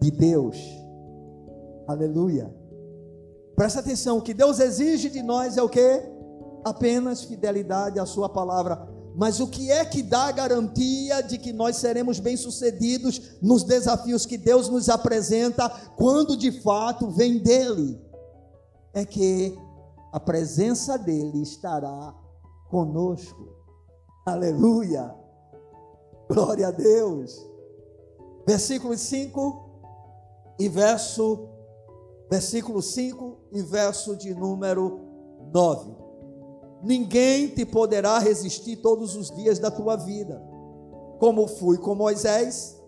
[0.00, 0.56] de Deus.
[1.86, 2.54] Aleluia.
[3.56, 6.02] Presta atenção, o que Deus exige de nós é o que?
[6.64, 8.88] Apenas fidelidade à sua palavra.
[9.14, 14.24] Mas o que é que dá a garantia de que nós seremos bem-sucedidos nos desafios
[14.24, 18.00] que Deus nos apresenta quando de fato vem dele?
[18.94, 19.58] É que
[20.12, 22.14] a presença dele estará
[22.68, 23.48] conosco.
[24.26, 25.14] Aleluia!
[26.28, 27.46] Glória a Deus.
[28.46, 29.70] Versículo 5
[30.58, 31.48] e verso
[32.30, 35.00] versículo 5 e verso de número
[35.52, 36.00] 9
[36.82, 40.42] ninguém te poderá resistir todos os dias da tua vida.
[41.18, 42.80] Como fui com Moisés,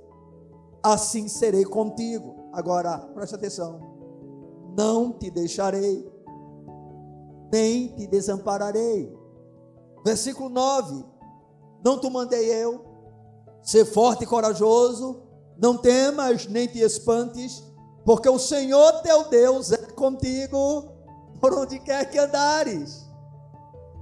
[0.83, 2.35] assim serei contigo.
[2.53, 3.81] Agora, preste atenção:
[4.77, 6.11] não te deixarei,
[7.53, 9.15] nem te desampararei.
[10.05, 11.05] Versículo 9:
[11.85, 12.85] Não te mandei eu,
[13.63, 15.23] ser forte e corajoso,
[15.59, 17.63] não temas nem te espantes,
[18.05, 20.91] porque o Senhor teu Deus é contigo
[21.41, 23.07] por onde quer que andares.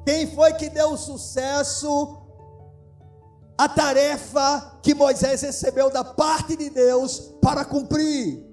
[0.07, 2.19] Quem foi que deu sucesso
[3.59, 8.47] à tarefa que Moisés recebeu da parte de Deus para cumprir?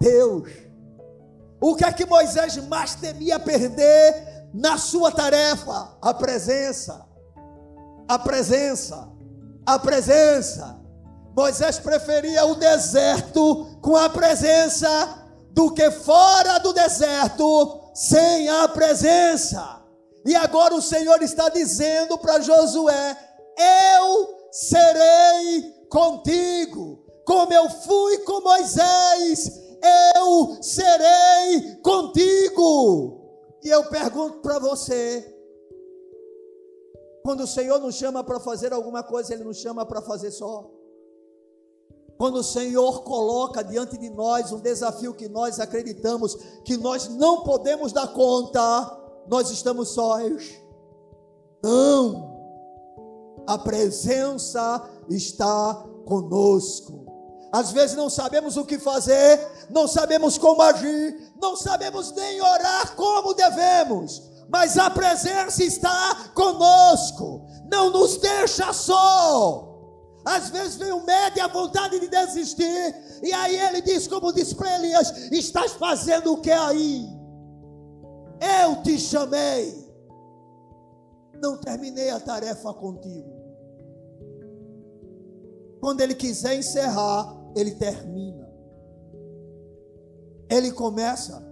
[0.00, 0.67] Deus.
[1.60, 5.96] O que é que Moisés mais temia perder na sua tarefa?
[6.00, 7.04] A presença.
[8.08, 9.08] A presença.
[9.66, 10.78] A presença.
[11.36, 19.82] Moisés preferia o deserto com a presença do que fora do deserto sem a presença.
[20.24, 23.16] E agora o Senhor está dizendo para Josué:
[24.00, 33.18] Eu serei contigo, como eu fui com Moisés, eu serei contigo.
[33.62, 35.34] E eu pergunto para você:
[37.22, 40.70] quando o Senhor nos chama para fazer alguma coisa, Ele nos chama para fazer só.
[42.16, 47.44] Quando o Senhor coloca diante de nós um desafio que nós acreditamos que nós não
[47.44, 48.98] podemos dar conta,
[49.28, 50.60] nós estamos sós.
[51.62, 52.36] Não.
[53.46, 55.74] A presença está
[56.04, 57.07] conosco.
[57.52, 59.40] Às vezes não sabemos o que fazer,
[59.70, 67.46] não sabemos como agir, não sabemos nem orar como devemos, mas a presença está conosco,
[67.70, 69.66] não nos deixa só.
[70.24, 72.94] Às vezes vem o medo e a vontade de desistir.
[73.22, 77.08] E aí ele diz, como disse para Elias: Estás fazendo o que aí?
[78.62, 79.88] Eu te chamei.
[81.40, 83.38] Não terminei a tarefa contigo.
[85.80, 88.48] Quando ele quiser encerrar, ele termina.
[90.50, 91.42] Ele começa,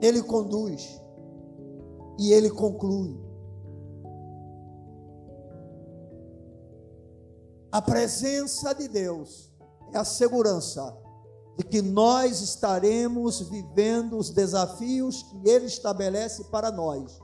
[0.00, 1.00] ele conduz
[2.18, 3.18] e ele conclui.
[7.72, 9.52] A presença de Deus
[9.92, 10.96] é a segurança
[11.56, 17.20] de que nós estaremos vivendo os desafios que Ele estabelece para nós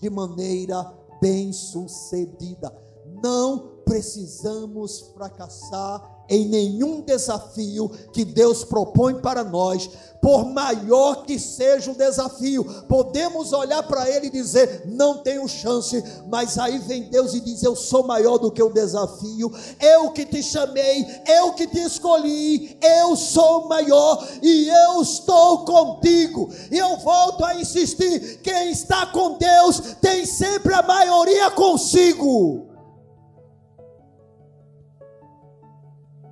[0.00, 2.76] de maneira bem-sucedida.
[3.22, 9.88] Não precisamos fracassar em nenhum desafio que Deus propõe para nós,
[10.20, 16.02] por maior que seja o desafio, podemos olhar para ele e dizer: não tenho chance,
[16.26, 20.24] mas aí vem Deus e diz: eu sou maior do que o desafio, eu que
[20.24, 26.50] te chamei, eu que te escolhi, eu sou maior e eu estou contigo.
[26.72, 32.75] E eu volto a insistir: quem está com Deus tem sempre a maioria consigo.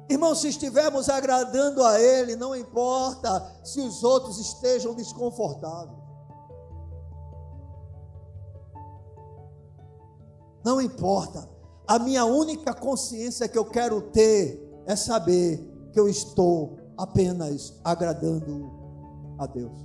[0.09, 5.99] Irmão, se estivermos agradando a Ele, não importa se os outros estejam desconfortáveis.
[10.65, 11.49] Não importa.
[11.87, 15.59] A minha única consciência que eu quero ter é saber
[15.93, 18.71] que eu estou apenas agradando
[19.39, 19.85] a Deus.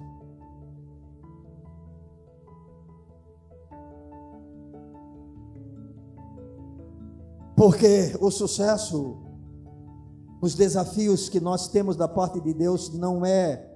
[7.55, 9.28] Porque o sucesso
[10.41, 13.67] os desafios que nós temos da parte de Deus não é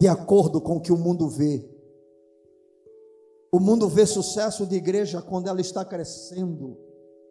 [0.00, 1.68] de acordo com o que o mundo vê.
[3.50, 6.76] O mundo vê sucesso de igreja quando ela está crescendo,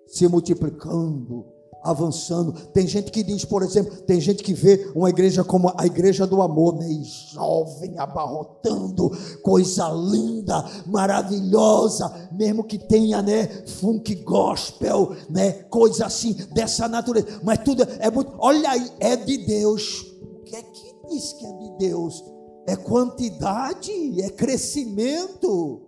[0.06, 1.46] se multiplicando,
[1.88, 2.52] avançando.
[2.74, 6.28] Tem gente que diz, por exemplo, tem gente que vê uma igreja como a igreja
[6.28, 6.90] do amor, né?
[6.90, 9.12] E jovem, abarrotando,
[9.42, 17.40] coisa linda, maravilhosa, mesmo que tenha, né, funk gospel, né, coisa assim dessa natureza.
[17.44, 20.02] Mas tudo é muito, olha aí, é de Deus.
[20.22, 22.24] O que é que diz que é de Deus?
[22.68, 25.82] É quantidade, é crescimento.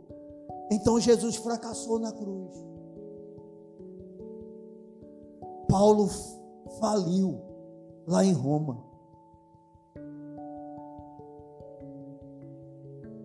[0.72, 2.69] Então Jesus fracassou na cruz.
[5.70, 6.10] Paulo
[6.80, 7.40] faliu
[8.08, 8.84] lá em Roma.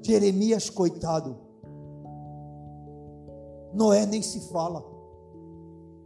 [0.03, 1.39] Jeremias, coitado.
[3.73, 4.85] Noé nem se fala.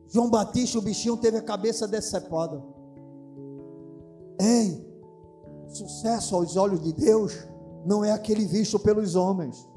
[0.06, 2.62] João Batista, o bichinho, teve a cabeça decepada.
[4.40, 4.86] Ei,
[5.69, 7.35] sucesso aos olhos de Deus
[7.85, 9.68] não é aquele visto pelos homens.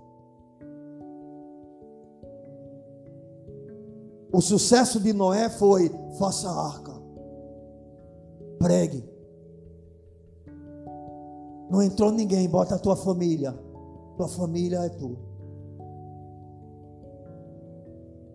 [4.31, 6.93] O sucesso de Noé foi: faça arca,
[8.59, 9.09] pregue.
[11.69, 13.53] Não entrou ninguém, bota a tua família.
[14.17, 15.17] Tua família é tu.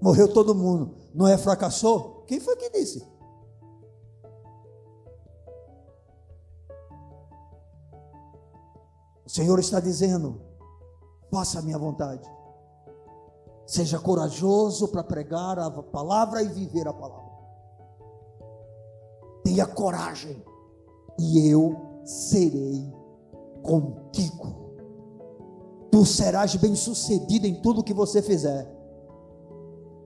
[0.01, 0.95] Morreu todo mundo.
[1.15, 2.25] Noé fracassou?
[2.27, 3.07] Quem foi que disse?
[9.25, 10.41] O Senhor está dizendo:
[11.31, 12.36] faça a minha vontade.
[13.67, 17.27] Seja corajoso para pregar a palavra e viver a palavra.
[19.43, 20.43] Tenha coragem,
[21.19, 22.93] e eu serei
[23.63, 24.67] contigo.
[25.91, 28.71] Tu serás bem-sucedido em tudo que você fizer,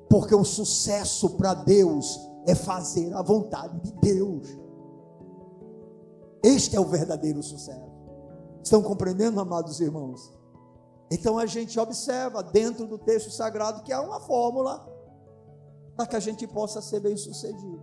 [0.09, 4.49] porque o sucesso para Deus é fazer a vontade de Deus.
[6.43, 7.91] Este é o verdadeiro sucesso.
[8.62, 10.32] Estão compreendendo, amados irmãos?
[11.11, 14.87] Então a gente observa dentro do texto sagrado que há uma fórmula
[15.97, 17.82] para que a gente possa ser bem sucedido.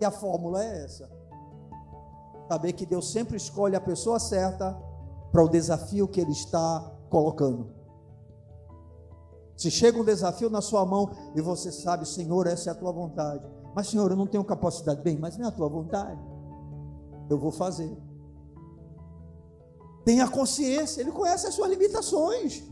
[0.00, 1.10] E a fórmula é essa:
[2.48, 4.78] saber que Deus sempre escolhe a pessoa certa
[5.32, 6.80] para o desafio que Ele está
[7.10, 7.78] colocando.
[9.56, 12.92] Se chega um desafio na sua mão e você sabe, Senhor, essa é a tua
[12.92, 13.44] vontade.
[13.74, 15.02] Mas, Senhor, eu não tenho capacidade.
[15.02, 16.20] Bem, mas não é a tua vontade.
[17.28, 17.90] Eu vou fazer.
[20.08, 22.64] Tenha consciência, Ele conhece as suas limitações.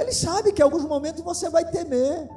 [0.00, 2.28] Ele sabe que em alguns momentos você vai temer.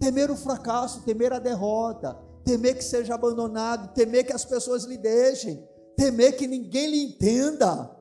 [0.00, 4.96] Temer o fracasso, temer a derrota, temer que seja abandonado, temer que as pessoas lhe
[4.96, 5.62] deixem,
[5.94, 7.94] temer que ninguém lhe entenda.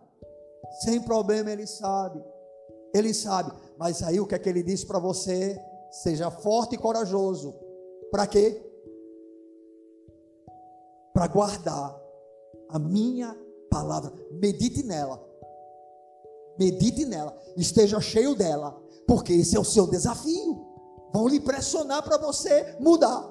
[0.80, 2.24] Sem problema, Ele sabe.
[2.96, 3.52] Ele sabe.
[3.78, 5.60] Mas aí o que é que ele diz para você?
[5.92, 7.54] Seja forte e corajoso.
[8.10, 8.66] Para quê?
[11.14, 12.02] Para guardar
[12.70, 13.36] a minha
[13.70, 14.14] palavra.
[14.32, 15.24] Medite nela.
[16.60, 17.38] Medite nela.
[17.56, 18.82] Esteja cheio dela.
[19.08, 20.66] Porque esse é o seu desafio.
[21.14, 23.30] Vão lhe pressionar para você mudar.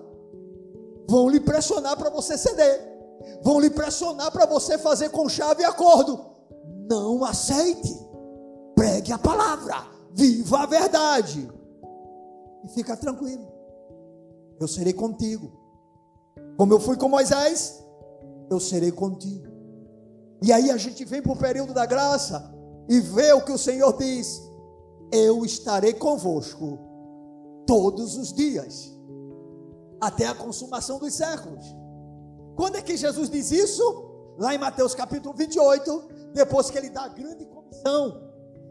[1.09, 2.97] Vão lhe pressionar para você ceder.
[3.43, 6.25] Vão lhe pressionar para você fazer com chave e acordo.
[6.89, 7.95] Não aceite.
[8.75, 11.49] Pregue a palavra viva a verdade.
[12.65, 13.47] E fica tranquilo.
[14.59, 15.53] Eu serei contigo.
[16.57, 17.85] Como eu fui com Moisés,
[18.51, 19.46] eu serei contigo.
[20.47, 22.55] E aí a gente vem para o período da graça
[22.89, 24.41] e vê o que o Senhor diz:
[25.13, 26.79] Eu estarei convosco
[27.67, 28.93] todos os dias,
[30.01, 31.67] até a consumação dos séculos.
[32.55, 33.83] Quando é que Jesus diz isso?
[34.39, 38.27] Lá em Mateus capítulo 28, depois que ele dá a grande comissão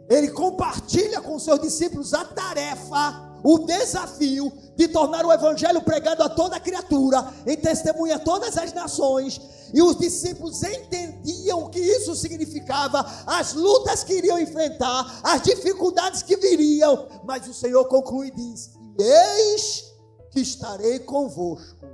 [0.10, 6.30] ele compartilha com seus discípulos a tarefa, o desafio de tornar o evangelho pregado a
[6.30, 9.40] toda criatura, em testemunha a todas as nações.
[9.74, 16.22] E os discípulos entendiam o que isso significava, as lutas que iriam enfrentar, as dificuldades
[16.22, 17.08] que viriam.
[17.24, 19.86] Mas o Senhor conclui e diz: Eis
[20.32, 21.86] que estarei convosco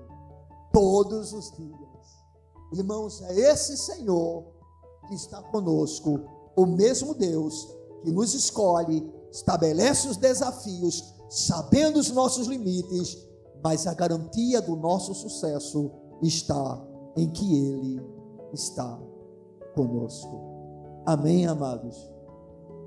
[0.73, 1.81] todos os dias.
[2.73, 4.45] Irmãos, é esse Senhor
[5.07, 6.21] que está conosco,
[6.55, 7.67] o mesmo Deus
[8.03, 13.17] que nos escolhe, estabelece os desafios, sabendo os nossos limites,
[13.63, 15.89] mas a garantia do nosso sucesso
[16.21, 16.85] está
[17.15, 18.05] em que Ele
[18.51, 18.99] está
[19.73, 21.01] conosco.
[21.05, 22.11] Amém, amados?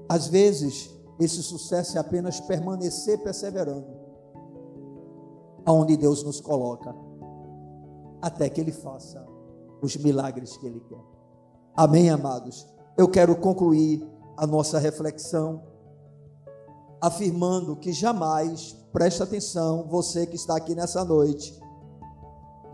[0.07, 3.87] Às vezes, esse sucesso é apenas permanecer perseverando,
[5.65, 6.95] aonde Deus nos coloca,
[8.21, 9.27] até que Ele faça
[9.81, 11.03] os milagres que Ele quer.
[11.75, 12.67] Amém, amados?
[12.95, 14.07] Eu quero concluir
[14.37, 15.63] a nossa reflexão,
[17.07, 21.59] afirmando que jamais, presta atenção, você que está aqui nessa noite,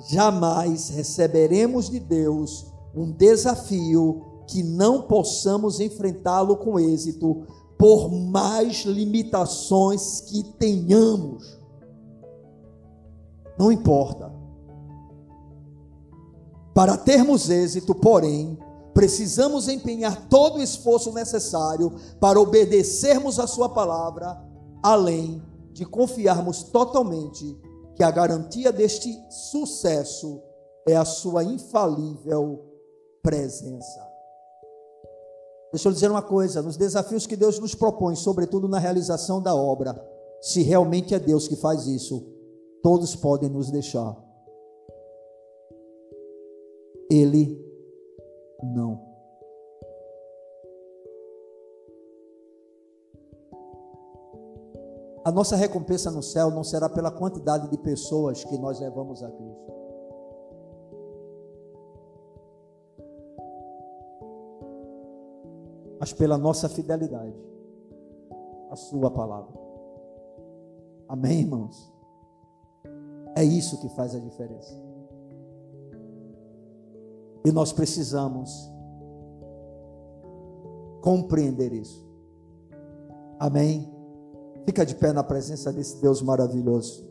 [0.08, 7.46] jamais receberemos de Deus um desafio que não possamos enfrentá-lo com êxito,
[7.78, 11.58] por mais limitações que tenhamos.
[13.58, 14.32] Não importa.
[16.74, 18.58] Para termos êxito, porém,
[18.94, 24.40] precisamos empenhar todo o esforço necessário para obedecermos a Sua palavra,
[24.82, 25.42] além
[25.72, 27.58] de confiarmos totalmente
[27.94, 30.42] que a garantia deste sucesso
[30.86, 32.64] é a Sua infalível
[33.22, 34.10] presença.
[35.72, 39.54] Deixa eu dizer uma coisa: nos desafios que Deus nos propõe, sobretudo na realização da
[39.54, 40.00] obra,
[40.40, 42.26] se realmente é Deus que faz isso,
[42.82, 44.16] todos podem nos deixar.
[47.10, 47.69] Ele
[48.62, 49.10] não.
[55.22, 59.30] A nossa recompensa no céu não será pela quantidade de pessoas que nós levamos a
[59.30, 59.72] Cristo.
[65.98, 67.36] Mas pela nossa fidelidade
[68.70, 69.52] à Sua palavra.
[71.06, 71.92] Amém, irmãos?
[73.36, 74.89] É isso que faz a diferença.
[77.44, 78.70] E nós precisamos
[81.00, 82.06] compreender isso.
[83.38, 83.90] Amém?
[84.66, 87.09] Fica de pé na presença desse Deus maravilhoso.